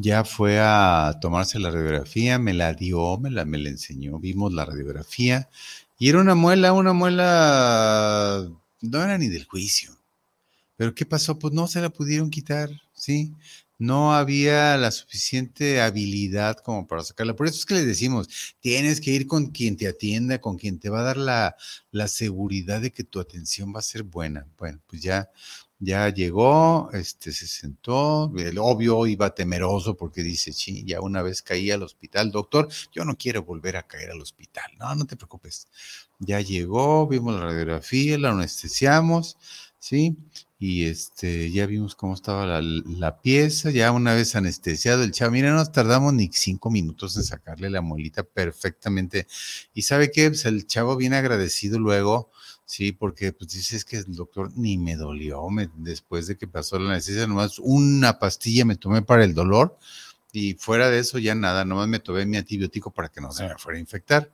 [0.00, 4.52] ya fue a tomarse la radiografía, me la dio, me la, me la enseñó, vimos
[4.52, 5.50] la radiografía
[5.98, 8.48] y era una muela, una muela,
[8.80, 9.94] no era ni del juicio.
[10.76, 11.38] Pero ¿qué pasó?
[11.38, 13.34] Pues no se la pudieron quitar, ¿sí?
[13.78, 17.36] No había la suficiente habilidad como para sacarla.
[17.36, 18.28] Por eso es que les decimos,
[18.60, 21.56] tienes que ir con quien te atienda, con quien te va a dar la,
[21.90, 24.46] la seguridad de que tu atención va a ser buena.
[24.56, 25.30] Bueno, pues ya,
[25.80, 31.42] ya llegó, este, se sentó, el obvio iba temeroso porque dice, sí, ya una vez
[31.42, 34.70] caí al hospital, doctor, yo no quiero volver a caer al hospital.
[34.78, 35.68] No, no te preocupes.
[36.18, 39.38] Ya llegó, vimos la radiografía, la anestesiamos,
[39.78, 40.16] ¿sí?
[40.62, 45.48] y este, ya vimos cómo estaba la, pieza, ya una vez anestesiado el chavo, mira,
[45.48, 49.26] no nos tardamos ni cinco minutos en sacarle la muelita perfectamente.
[49.72, 52.30] Y sabe qué, pues el chavo viene agradecido luego,
[52.70, 56.78] sí, porque pues dices que el doctor ni me dolió, me, después de que pasó
[56.78, 59.76] la anestesia, nomás una pastilla me tomé para el dolor
[60.32, 63.48] y fuera de eso ya nada, nomás me tomé mi antibiótico para que no se
[63.48, 64.32] me fuera a infectar.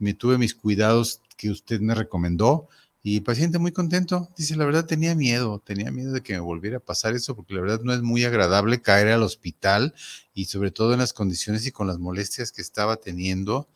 [0.00, 2.68] Me tuve mis cuidados que usted me recomendó
[3.00, 6.40] y el paciente muy contento, dice, la verdad tenía miedo, tenía miedo de que me
[6.40, 9.94] volviera a pasar eso, porque la verdad no es muy agradable caer al hospital
[10.34, 13.68] y sobre todo en las condiciones y con las molestias que estaba teniendo.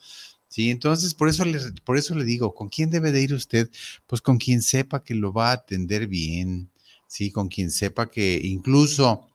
[0.52, 3.70] Sí, entonces por eso le, por eso le digo, ¿con quién debe de ir usted?
[4.06, 6.68] Pues con quien sepa que lo va a atender bien,
[7.06, 9.30] sí, con quien sepa que incluso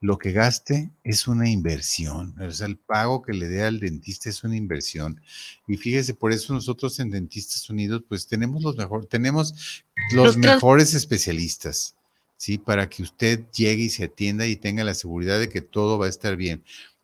[0.00, 2.36] lo que gaste es una inversión.
[2.40, 5.20] O sea, el pago que le dé al dentista es una inversión.
[5.66, 10.94] Y fíjese, por eso nosotros en Dentistas Unidos, pues tenemos los mejores, tenemos los, mejores
[10.94, 11.96] especialistas,
[12.36, 12.58] ¿sí?
[12.58, 16.06] Para que usted llegue y se atienda y tenga la seguridad de que todo va
[16.06, 16.62] a estar bien.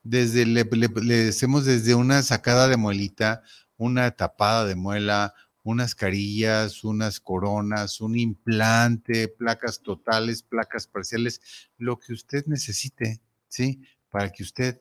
[0.09, 3.42] Desde, le, le, le hacemos desde una sacada de muelita,
[3.77, 11.40] una tapada de muela, unas carillas, unas coronas, un implante, placas totales, placas parciales,
[11.77, 13.81] lo que usted necesite, ¿sí?
[14.11, 14.81] Para que usted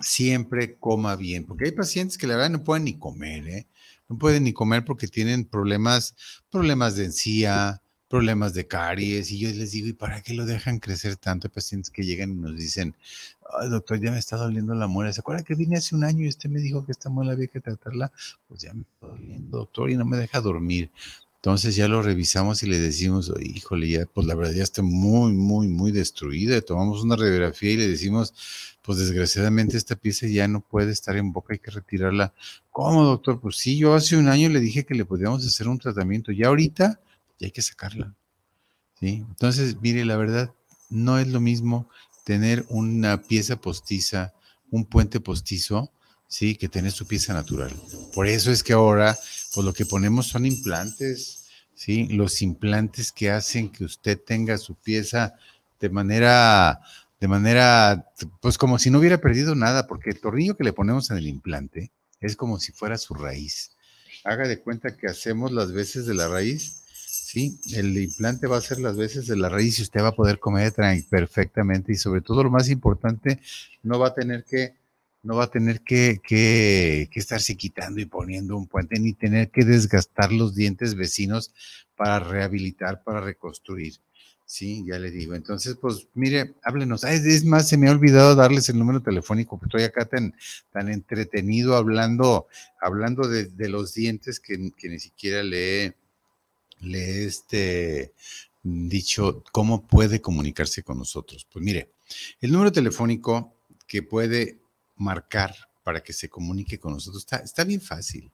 [0.00, 3.66] siempre coma bien, porque hay pacientes que la verdad no pueden ni comer, ¿eh?
[4.08, 6.14] No pueden ni comer porque tienen problemas,
[6.50, 10.78] problemas de encía, problemas de caries, y yo les digo, ¿y para qué lo dejan
[10.78, 11.48] crecer tanto?
[11.48, 12.94] Hay pacientes que llegan y nos dicen,
[13.70, 15.12] Doctor, ya me está doliendo la muela.
[15.12, 17.46] ¿Se acuerda que vine hace un año y usted me dijo que esta muela había
[17.46, 18.10] que tratarla?
[18.48, 20.90] Pues ya me está doliendo, doctor, y no me deja dormir.
[21.36, 25.34] Entonces ya lo revisamos y le decimos, híjole, ya, pues la verdad ya está muy,
[25.34, 26.58] muy, muy destruida.
[26.62, 28.32] Tomamos una radiografía y le decimos,
[28.80, 32.32] pues desgraciadamente esta pieza ya no puede estar en boca, hay que retirarla.
[32.70, 33.40] ¿Cómo, doctor?
[33.40, 36.32] Pues sí, yo hace un año le dije que le podíamos hacer un tratamiento.
[36.32, 36.98] Ya ahorita
[37.38, 38.14] y hay que sacarla.
[38.98, 39.24] ¿sí?
[39.28, 40.50] Entonces, mire, la verdad,
[40.88, 41.90] no es lo mismo
[42.24, 44.32] tener una pieza postiza,
[44.70, 45.92] un puente postizo,
[46.26, 46.56] ¿sí?
[46.56, 47.72] Que tener su pieza natural.
[48.12, 49.16] Por eso es que ahora,
[49.54, 52.08] pues lo que ponemos son implantes, ¿sí?
[52.08, 55.34] Los implantes que hacen que usted tenga su pieza
[55.78, 56.80] de manera,
[57.20, 58.10] de manera,
[58.40, 61.28] pues como si no hubiera perdido nada, porque el tornillo que le ponemos en el
[61.28, 63.72] implante es como si fuera su raíz.
[64.24, 66.83] Haga de cuenta que hacemos las veces de la raíz
[67.34, 70.14] Sí, el implante va a ser las veces de la raíz y usted va a
[70.14, 70.72] poder comer
[71.10, 73.40] perfectamente y sobre todo lo más importante,
[73.82, 74.76] no va a tener que,
[75.24, 79.64] no va a tener que, que, estarse quitando y poniendo un puente ni tener que
[79.64, 81.52] desgastar los dientes vecinos
[81.96, 83.94] para rehabilitar, para reconstruir.
[84.46, 85.34] Sí, ya le digo.
[85.34, 87.02] Entonces, pues mire, háblenos.
[87.02, 90.36] es más, se me ha olvidado darles el número telefónico, estoy acá tan,
[90.70, 92.46] tan entretenido hablando,
[92.80, 95.94] hablando de, de los dientes que, que, ni siquiera le he,
[96.84, 98.12] le he este,
[98.62, 101.46] dicho cómo puede comunicarse con nosotros.
[101.50, 101.90] Pues mire,
[102.40, 103.54] el número telefónico
[103.86, 104.58] que puede
[104.96, 108.30] marcar para que se comunique con nosotros está, está bien fácil.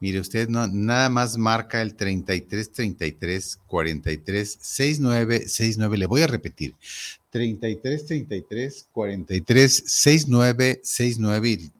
[0.00, 5.98] Mire, usted nada más marca el 33 33 43 69 69.
[5.98, 6.74] Le voy a repetir.
[7.30, 11.70] 33 33 43 69 69.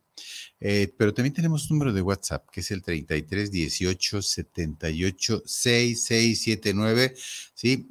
[0.60, 7.14] Eh, pero también tenemos un número de WhatsApp, que es el 33 18 78 6679.
[7.54, 7.86] Sí,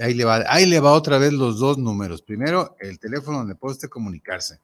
[0.00, 2.22] ahí, le va, ahí le otra vez los dos números.
[2.22, 4.58] Primero, el teléfono donde puede usted comunicarse.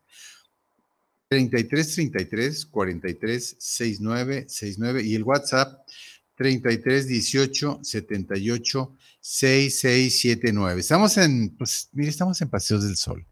[1.28, 5.86] 33 33 43 69 69 y el WhatsApp
[6.34, 10.80] 33 18 78 6679.
[10.80, 13.24] Estamos en, pues, mire, estamos en Paseos del Sol.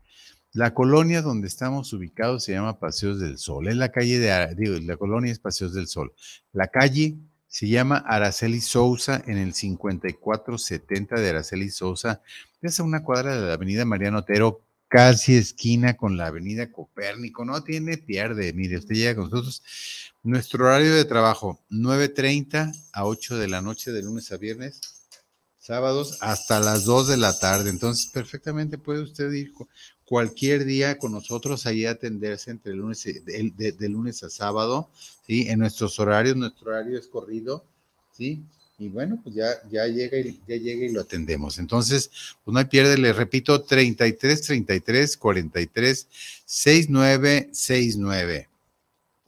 [0.56, 3.68] La colonia donde estamos ubicados se llama Paseos del Sol.
[3.68, 6.14] Es la calle de, digo, la colonia es Paseos del Sol.
[6.54, 12.22] La calle se llama Araceli Sousa en el 5470 de Araceli Sousa.
[12.62, 17.44] Es a una cuadra de la avenida Mariano Otero, casi esquina con la avenida Copérnico.
[17.44, 18.54] No tiene pierde.
[18.54, 19.62] Mire, usted llega con nosotros.
[20.22, 24.80] Nuestro horario de trabajo, 9.30 a 8 de la noche de lunes a viernes
[25.66, 27.70] sábados hasta las 2 de la tarde.
[27.70, 29.52] Entonces, perfectamente puede usted ir
[30.06, 34.88] cualquier día con nosotros ahí atenderse entre lunes, de, lunes a sábado,
[35.26, 35.48] ¿sí?
[35.48, 37.64] En nuestros horarios, nuestro horario es corrido,
[38.12, 38.42] ¿sí?
[38.78, 41.58] Y bueno, pues ya, ya, llega y, ya llega y lo atendemos.
[41.58, 42.10] Entonces,
[42.44, 46.08] pues no hay pierde, le repito, 33 33 43
[46.44, 48.48] 69 69.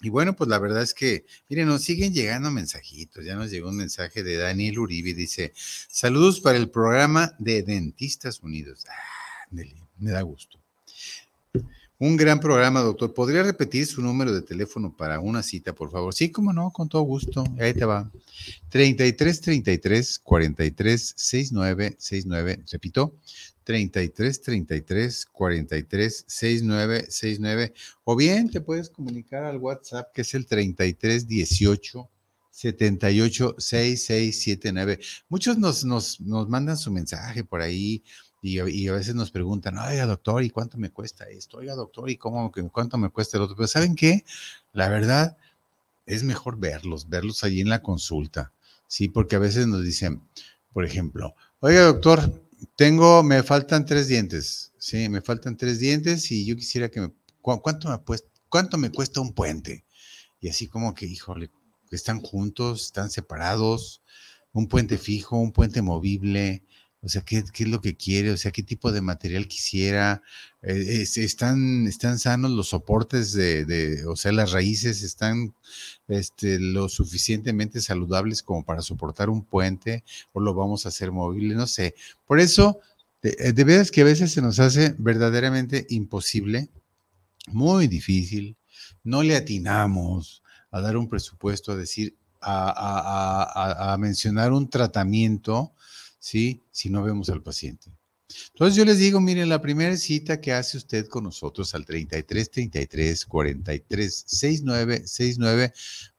[0.00, 3.24] Y bueno, pues la verdad es que, miren, nos siguen llegando mensajitos.
[3.24, 5.12] Ya nos llegó un mensaje de Daniel Uribe.
[5.14, 8.84] Dice, saludos para el programa de Dentistas Unidos.
[8.88, 10.58] Ah, me da gusto.
[12.00, 13.12] Un gran programa, doctor.
[13.12, 16.14] ¿Podría repetir su número de teléfono para una cita, por favor?
[16.14, 17.42] Sí, cómo no, con todo gusto.
[17.58, 18.08] Ahí te va.
[18.68, 22.64] 33 33 43 69 69.
[22.70, 23.16] Repito,
[23.64, 27.74] 33 33 43 69 69.
[28.04, 32.08] O bien te puedes comunicar al WhatsApp que es el 33 18
[32.52, 35.00] 78 6679.
[35.28, 38.04] Muchos nos, nos, nos mandan su mensaje por ahí
[38.40, 41.58] y, a veces nos preguntan, oiga, doctor, ¿y cuánto me cuesta esto?
[41.58, 43.56] Oiga, doctor, ¿y cómo, cuánto me cuesta el otro?
[43.56, 44.24] Pero ¿saben qué?
[44.72, 45.36] La verdad,
[46.06, 48.52] es mejor verlos, verlos allí en la consulta,
[48.86, 49.08] ¿sí?
[49.08, 50.22] Porque a veces nos dicen,
[50.72, 52.42] por ejemplo, oiga, doctor,
[52.76, 55.08] tengo, me faltan tres dientes, ¿sí?
[55.08, 59.32] Me faltan tres dientes y yo quisiera que me, ¿cuánto me, cuánto me cuesta un
[59.32, 59.84] puente?
[60.40, 61.50] Y así como que, híjole,
[61.90, 64.02] están juntos, están separados,
[64.52, 66.62] un puente fijo, un puente movible,
[67.00, 68.32] o sea, ¿qué, es lo que quiere?
[68.32, 70.20] O sea, ¿qué tipo de material quisiera?
[70.62, 75.54] Eh, están, ¿Están sanos los soportes de, o sea, las raíces están
[76.08, 81.54] este, lo suficientemente saludables como para soportar un puente o lo vamos a hacer móvil?
[81.54, 81.94] No sé.
[82.26, 82.80] Por eso,
[83.22, 86.68] de, eh, de veras que a veces se nos hace verdaderamente imposible,
[87.46, 88.56] muy difícil,
[89.04, 95.72] no le atinamos a dar un presupuesto, a decir, a mencionar un tratamiento
[96.18, 96.62] ¿sí?
[96.70, 97.92] Si no vemos al paciente.
[98.52, 102.50] Entonces yo les digo, miren, la primera cita que hace usted con nosotros al 33
[102.50, 105.72] 33 43 69 69,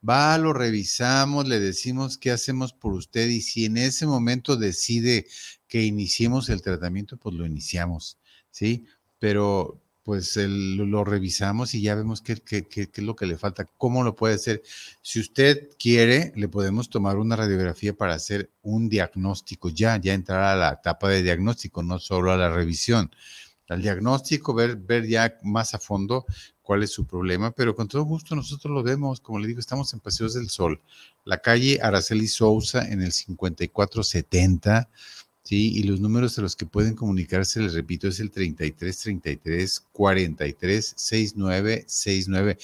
[0.08, 5.28] va, lo revisamos, le decimos qué hacemos por usted y si en ese momento decide
[5.68, 8.18] que iniciemos el tratamiento, pues lo iniciamos,
[8.50, 8.86] ¿sí?
[9.20, 14.16] Pero pues lo revisamos y ya vemos qué, es lo que le falta, cómo lo
[14.16, 14.64] puede hacer.
[15.04, 20.42] Si usted quiere, le podemos tomar una radiografía para hacer un diagnóstico, ya, ya entrar
[20.42, 23.12] a la etapa de diagnóstico, no solo a la revisión.
[23.68, 26.26] Al diagnóstico, ver, ver ya más a fondo
[26.64, 29.94] cuál es su problema, pero con todo gusto nosotros lo vemos, como le digo, estamos
[29.94, 30.82] en Paseos del Sol,
[31.24, 34.90] la calle Araceli Sousa en el 5470
[35.44, 35.74] ¿sí?
[35.78, 40.94] Y los números a los que pueden comunicarse, les repito, es el 33 33 43
[40.96, 42.58] 69 69.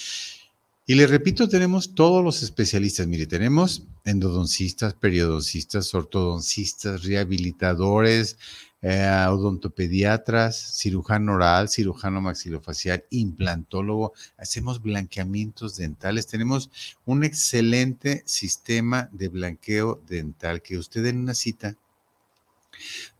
[0.87, 3.07] Y les repito, tenemos todos los especialistas.
[3.07, 8.37] Mire, tenemos endodoncistas, periodoncistas, ortodoncistas, rehabilitadores,
[8.83, 14.13] eh, odontopediatras, cirujano oral, cirujano maxilofacial, implantólogo.
[14.37, 16.27] Hacemos blanqueamientos dentales.
[16.27, 16.69] Tenemos
[17.03, 21.75] un excelente sistema de blanqueo dental que usted en una cita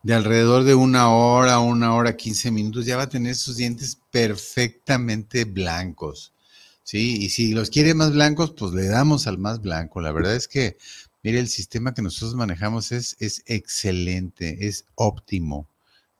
[0.02, 3.98] de alrededor de una hora, una hora, quince minutos, ya va a tener sus dientes
[4.10, 6.32] perfectamente blancos.
[6.84, 7.16] ¿sí?
[7.24, 10.00] Y si los quiere más blancos, pues le damos al más blanco.
[10.00, 10.76] La verdad es que,
[11.22, 15.68] mire, el sistema que nosotros manejamos es, es excelente, es óptimo.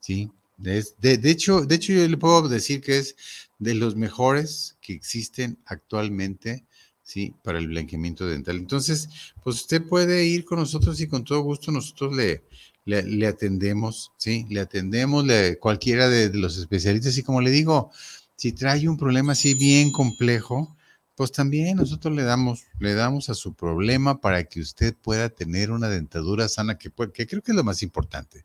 [0.01, 0.31] ¿sí?
[0.57, 3.17] De, de, hecho, de hecho, yo le puedo decir que es
[3.59, 6.65] de los mejores que existen actualmente.
[7.07, 7.33] ¿sí?
[7.45, 8.57] Para el blanqueamiento dental.
[8.57, 9.09] Entonces,
[9.45, 12.43] pues usted puede ir con nosotros y con todo gusto nosotros le,
[12.87, 14.47] le, atendemos, ¿sí?
[14.49, 17.19] Le atendemos, le, cualquiera de, los especialistas.
[17.19, 17.91] Y como le digo,
[18.37, 20.77] si trae un problema así bien complejo,
[21.17, 25.71] pues también nosotros le damos, le damos a su problema para que usted pueda tener
[25.71, 28.45] una dentadura sana, que, que creo que es lo más importante.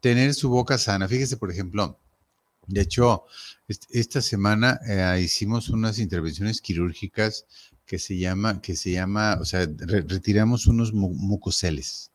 [0.00, 1.08] Tener su boca sana.
[1.08, 1.98] Fíjese, por ejemplo,
[2.66, 3.24] De hecho,
[3.90, 7.46] esta semana eh, hicimos unas intervenciones quirúrgicas
[7.86, 12.11] que se llama, que se llama, o sea, retiramos unos mucoceles,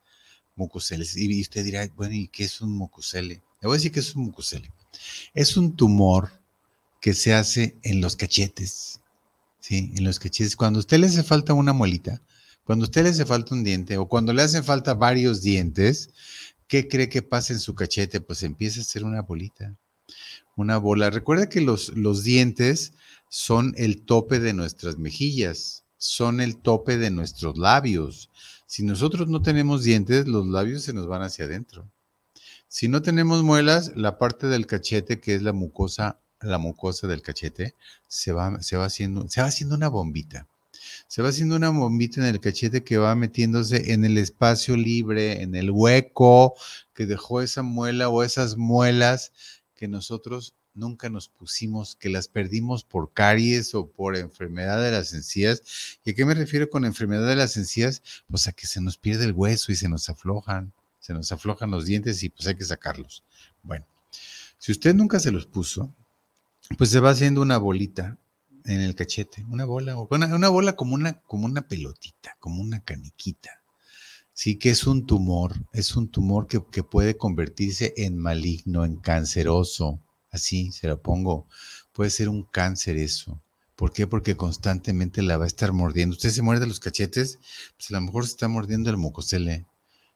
[0.58, 3.44] Y usted dirá, bueno, ¿y qué es un mucocele?
[3.62, 4.72] Le voy a decir que es un mucocele.
[5.34, 6.32] Es un tumor
[7.00, 9.02] que se hace en los cachetes,
[9.60, 9.94] ¿sí?
[9.96, 10.56] En los cachetes.
[10.56, 12.22] Cuando a usted le hace falta una muelita,
[12.64, 16.10] cuando a usted le hace falta un diente o cuando le hacen falta varios dientes,
[16.68, 18.20] ¿qué cree que pasa en su cachete?
[18.20, 19.76] Pues empieza a ser una bolita,
[20.56, 21.10] una bola.
[21.10, 22.94] Recuerda que los, los dientes
[23.30, 28.30] son el tope de nuestras mejillas, son el tope de nuestros labios.
[28.68, 31.90] Si nosotros no tenemos dientes, los labios se nos van hacia adentro.
[32.68, 37.22] Si no tenemos muelas, la parte del cachete, que es la mucosa, la mucosa del
[37.22, 37.76] cachete,
[38.08, 40.50] se va, se va, haciendo, se va haciendo una bombita.
[41.08, 45.42] Se va haciendo una bombita en el cachete que va metiéndose en el espacio libre,
[45.42, 46.54] en el hueco
[46.94, 49.32] que dejó esa muela o esas muelas
[49.76, 55.14] que nosotros nunca nos pusimos, que las perdimos por caries o por enfermedad de las
[55.14, 56.00] encías.
[56.06, 58.04] ¿Y a qué me refiero con enfermedad de las encías?
[58.30, 61.72] Pues a que se nos pierde el hueso y se nos aflojan, se nos aflojan
[61.72, 63.24] los dientes y pues hay que sacarlos.
[63.64, 63.86] Bueno,
[64.58, 65.94] si usted nunca se los puso,
[66.78, 68.18] pues se va haciendo una bolita
[68.66, 73.62] en el cachete, una bola, una, bola como una, como una pelotita, como una caniquita.
[74.34, 78.98] Sí, que es un tumor, es un tumor que, que puede convertirse en maligno, en
[78.98, 80.00] canceroso,
[80.32, 81.48] así se lo pongo,
[81.94, 83.42] puede ser un cáncer eso.
[83.76, 84.08] ¿Por qué?
[84.08, 86.16] Porque constantemente la va a estar mordiendo.
[86.16, 87.40] Usted se muerde los cachetes,
[87.78, 89.68] pues a lo mejor se está mordiendo el mucosele.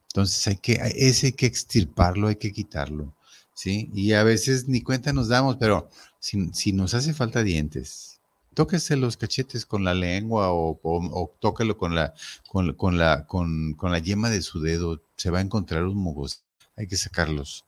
[0.07, 3.15] Entonces hay que, ese hay que extirparlo, hay que quitarlo,
[3.53, 3.89] ¿sí?
[3.93, 5.89] Y a veces ni cuenta nos damos, pero
[6.19, 8.19] si, nos hace falta dientes,
[8.53, 12.13] tóquese los cachetes con la lengua o, o, tóquelo con la,
[12.49, 15.97] con, con la, con, con, la yema de su dedo, se va a encontrar un
[15.97, 16.43] mugos.
[16.75, 17.65] Hay que sacarlos.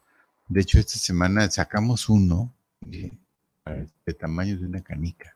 [0.48, 3.12] De hecho, esta semana sacamos uno de,
[4.20, 5.36] tamaño de una canica.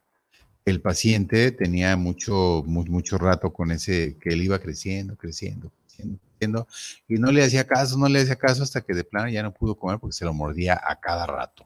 [0.66, 6.68] El paciente tenía mucho, mucho rato con ese, que él iba creciendo, creciendo, creciendo, creciendo,
[7.08, 9.53] y no le hacía caso, no le hacía caso hasta que de plano ya no
[9.53, 11.66] pudo comer porque se lo mordía a cada rato.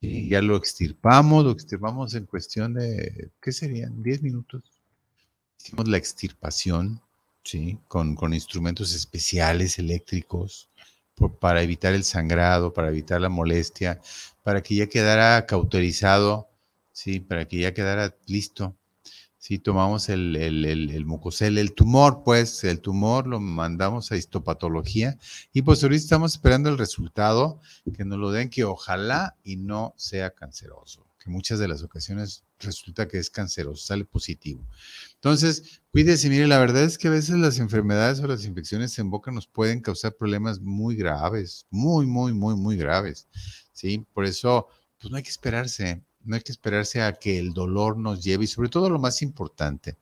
[0.00, 4.02] Y ya lo extirpamos, lo extirpamos en cuestión de, ¿qué serían?
[4.02, 4.62] 10 minutos.
[5.60, 7.00] Hicimos la extirpación,
[7.44, 7.78] ¿sí?
[7.86, 10.70] Con, con instrumentos especiales eléctricos
[11.28, 14.00] para evitar el sangrado, para evitar la molestia,
[14.42, 16.50] para que ya quedara cauterizado,
[16.92, 17.20] ¿sí?
[17.20, 18.76] para que ya quedara listo.
[19.38, 24.16] Si tomamos el, el, el, el, mucosel, el tumor, pues el tumor lo mandamos a
[24.16, 25.16] histopatología
[25.52, 27.58] y pues ahorita estamos esperando el resultado,
[27.96, 32.44] que nos lo den, que ojalá y no sea canceroso, que muchas de las ocasiones
[32.58, 34.62] resulta que es canceroso, sale positivo.
[35.22, 39.10] Entonces, cuídese, mire, la verdad es que a veces las enfermedades o las infecciones en
[39.10, 43.28] boca nos pueden causar problemas muy graves, muy, muy, muy, muy graves,
[43.74, 44.06] ¿sí?
[44.14, 44.68] Por eso,
[44.98, 48.44] pues no hay que esperarse, no hay que esperarse a que el dolor nos lleve
[48.44, 49.98] y sobre todo lo más importante,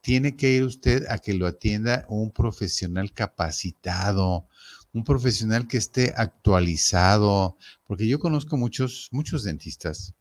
[0.00, 4.48] tiene que ir usted a que lo atienda un profesional capacitado,
[4.92, 7.56] un profesional que esté actualizado,
[7.86, 10.12] porque yo conozco muchos, muchos dentistas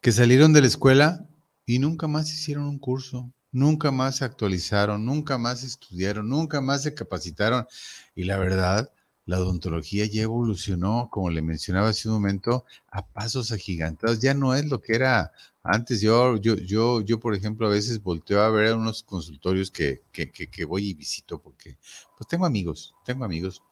[0.00, 1.28] que salieron de la escuela
[1.66, 6.82] y nunca más hicieron un curso, nunca más se actualizaron, nunca más estudiaron, nunca más
[6.82, 7.66] se capacitaron.
[8.14, 8.90] Y la verdad,
[9.24, 14.20] la odontología ya evolucionó, como le mencionaba hace un momento, a pasos agigantados.
[14.20, 15.32] Ya no es lo que era
[15.62, 16.00] antes.
[16.00, 20.30] Yo, yo, yo, yo por ejemplo, a veces volteo a ver unos consultorios que, que,
[20.30, 21.78] que, voy y visito porque,
[22.18, 23.62] pues tengo amigos, tengo amigos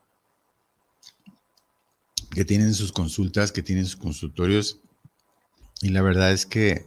[2.31, 4.79] que tienen sus consultas, que tienen sus consultorios.
[5.83, 6.87] Y la verdad es que,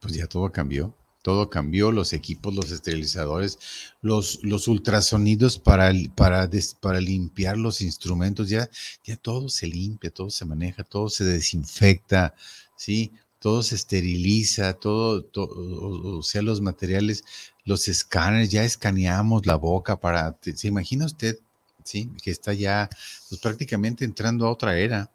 [0.00, 3.58] pues ya todo cambió todo cambió, los equipos, los esterilizadores,
[4.00, 6.48] los, los ultrasonidos para, para,
[6.80, 8.70] para limpiar los instrumentos, ya,
[9.04, 12.34] ya todo se limpia, todo se maneja, todo se desinfecta,
[12.76, 13.12] ¿sí?
[13.38, 17.24] Todo se esteriliza, todo, todo o sea, los materiales,
[17.64, 21.38] los escáneres, ya escaneamos la boca para, ¿se imagina usted,
[21.84, 22.10] sí?
[22.22, 22.88] Que está ya
[23.28, 25.10] pues, prácticamente entrando a otra era.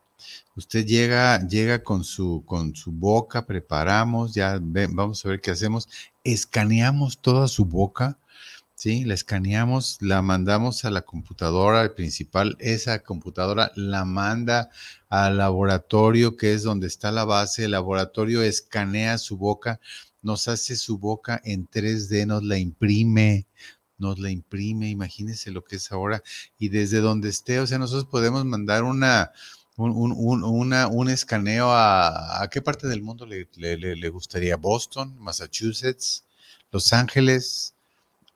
[0.55, 5.89] Usted llega, llega con su, con su boca, preparamos, ya vamos a ver qué hacemos,
[6.23, 8.17] escaneamos toda su boca,
[8.75, 9.03] ¿sí?
[9.03, 14.69] La escaneamos, la mandamos a la computadora principal, esa computadora la manda
[15.09, 19.79] al laboratorio, que es donde está la base, el laboratorio escanea su boca,
[20.21, 23.45] nos hace su boca en 3D, nos la imprime,
[23.97, 26.23] nos la imprime, imagínense lo que es ahora,
[26.57, 29.31] y desde donde esté, o sea, nosotros podemos mandar una,
[29.77, 34.55] un, un, escaneo a, qué parte del mundo le, le, gustaría.
[34.55, 36.23] Boston, Massachusetts,
[36.71, 37.73] Los Ángeles,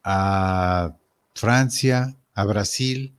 [0.04, 0.94] a
[1.34, 3.14] Francia, a Brasil,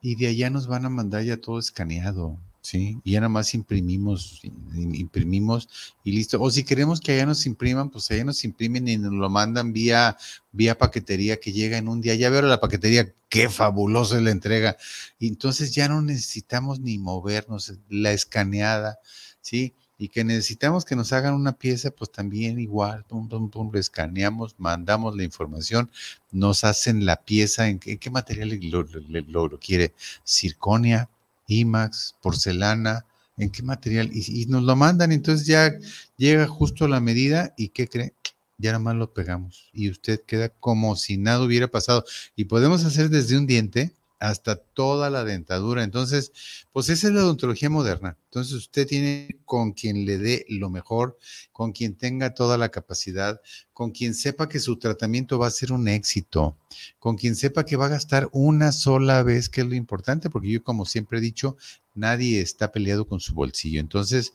[0.00, 2.38] y de allá nos van a mandar ya todo escaneado.
[2.68, 3.00] ¿Sí?
[3.02, 4.42] Y ya nada más imprimimos,
[4.74, 5.70] imprimimos
[6.04, 6.38] y listo.
[6.38, 9.72] O si queremos que allá nos impriman, pues allá nos imprimen y nos lo mandan
[9.72, 10.18] vía,
[10.52, 12.14] vía paquetería que llega en un día.
[12.14, 14.76] Ya veo la paquetería, qué fabuloso es la entrega.
[15.18, 18.98] Entonces ya no necesitamos ni movernos, la escaneada,
[19.40, 19.74] ¿sí?
[19.96, 23.80] Y que necesitamos que nos hagan una pieza, pues también igual, pum, pum, pum, lo
[23.80, 25.90] escaneamos, mandamos la información,
[26.30, 29.94] nos hacen la pieza, ¿en qué, material lo, lo quiere?
[30.22, 31.08] Circonia,
[31.48, 33.04] IMAX, porcelana,
[33.36, 35.72] en qué material, y, nos lo mandan, entonces ya
[36.16, 38.14] llega justo la medida y ¿qué cree?
[38.58, 42.04] Ya nada más lo pegamos y usted queda como si nada hubiera pasado.
[42.34, 45.84] Y podemos hacer desde un diente hasta toda la dentadura.
[45.84, 46.32] Entonces,
[46.72, 48.16] pues esa es la odontología moderna.
[48.24, 51.18] Entonces, usted tiene con quien le dé lo mejor,
[51.52, 53.40] con quien tenga toda la capacidad,
[53.72, 56.56] con quien sepa que su tratamiento va a ser un éxito,
[56.98, 60.50] con quien sepa que va a gastar una sola vez, que es lo importante, porque
[60.50, 61.56] yo, como siempre he dicho,
[61.94, 63.80] nadie está peleado con su bolsillo.
[63.80, 64.32] Entonces,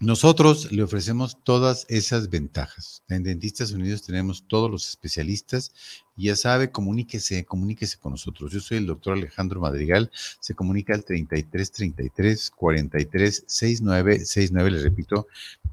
[0.00, 3.02] nosotros le ofrecemos todas esas ventajas.
[3.08, 5.72] En Dentistas Unidos tenemos todos los especialistas
[6.16, 8.50] ya sabe, comuníquese, comuníquese con nosotros.
[8.50, 14.82] Yo soy el doctor Alejandro Madrigal, se comunica al 33 33 43 69 69, le
[14.82, 15.28] repito,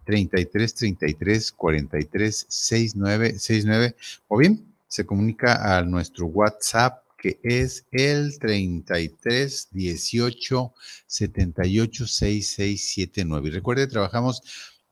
[0.05, 3.95] 33 33 43 69 69,
[4.27, 10.73] o bien se comunica a nuestro WhatsApp que es el 33 18
[11.07, 13.47] 78 6679.
[13.47, 14.41] Y recuerde, trabajamos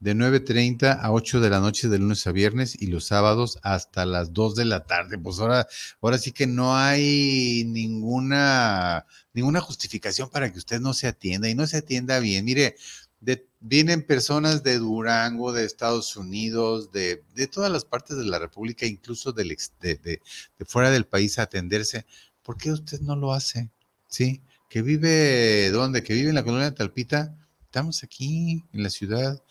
[0.00, 4.06] de 9.30 a 8 de la noche de lunes a viernes y los sábados hasta
[4.06, 5.18] las 2 de la tarde.
[5.18, 5.68] Pues ahora,
[6.00, 9.04] ahora sí que no hay ninguna,
[9.34, 12.46] ninguna justificación para que usted no se atienda y no se atienda bien.
[12.46, 12.76] Mire,
[13.62, 19.32] vienen personas de Durango, de Estados Unidos, de, todas las partes de la República, incluso
[19.32, 20.20] de, de,
[20.66, 22.04] fuera del país a atenderse.
[22.42, 23.70] ¿Por qué usted no lo hace?
[24.08, 24.42] ¿Sí?
[24.68, 26.02] Que vive, ¿dónde?
[26.02, 27.36] Que vive en la colonia de Talpita.
[27.64, 29.42] Estamos aquí, en la ciudad.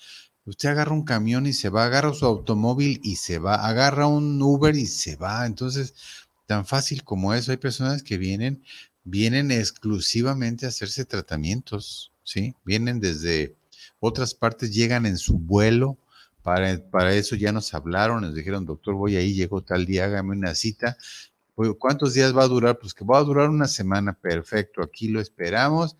[0.45, 4.41] Usted agarra un camión y se va, agarra su automóvil y se va, agarra un
[4.41, 5.45] Uber y se va.
[5.45, 5.93] Entonces,
[6.47, 8.63] tan fácil como eso, hay personas que vienen,
[9.03, 12.55] vienen exclusivamente a hacerse tratamientos, ¿sí?
[12.65, 13.55] Vienen desde
[14.01, 15.97] otras partes llegan en su vuelo.
[16.43, 20.31] Para, para eso ya nos hablaron, nos dijeron, doctor, voy ahí, llego tal día, hágame
[20.31, 20.97] una cita.
[21.77, 22.79] ¿Cuántos días va a durar?
[22.79, 25.97] Pues que va a durar una semana, perfecto, aquí lo esperamos.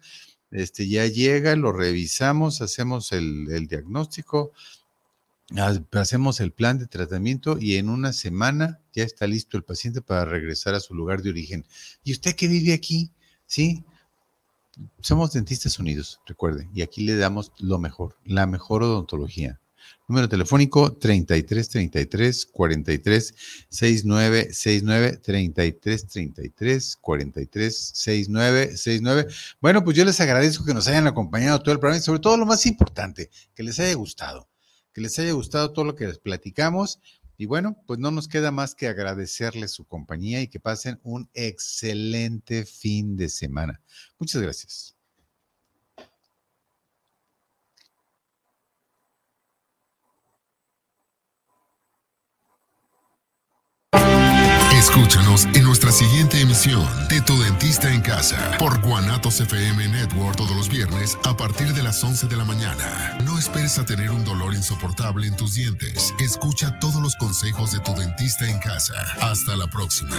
[0.49, 4.51] Este ya llega, lo revisamos, hacemos el, el diagnóstico,
[5.91, 10.25] hacemos el plan de tratamiento y en una semana ya está listo el paciente para
[10.25, 11.65] regresar a su lugar de origen.
[12.03, 13.11] ¿Y usted que vive aquí?
[13.45, 13.83] Sí,
[14.99, 19.59] somos dentistas unidos, recuerde, y aquí le damos lo mejor, la mejor odontología.
[20.07, 23.35] Número telefónico 33 33 43
[23.69, 29.27] 69 69 33 33 43 69 69.
[29.61, 32.37] Bueno, pues yo les agradezco que nos hayan acompañado todo el programa y sobre todo
[32.37, 34.49] lo más importante, que les haya gustado,
[34.93, 36.99] que les haya gustado todo lo que les platicamos
[37.41, 41.27] y bueno, pues no nos queda más que agradecerles su compañía y que pasen un
[41.33, 43.81] excelente fin de semana.
[44.19, 44.95] Muchas gracias.
[54.81, 60.55] Escúchanos en nuestra siguiente emisión de Tu Dentista en Casa por Guanatos FM Network todos
[60.57, 63.15] los viernes a partir de las 11 de la mañana.
[63.23, 66.15] No esperes a tener un dolor insoportable en tus dientes.
[66.19, 68.95] Escucha todos los consejos de Tu Dentista en Casa.
[69.21, 70.17] Hasta la próxima.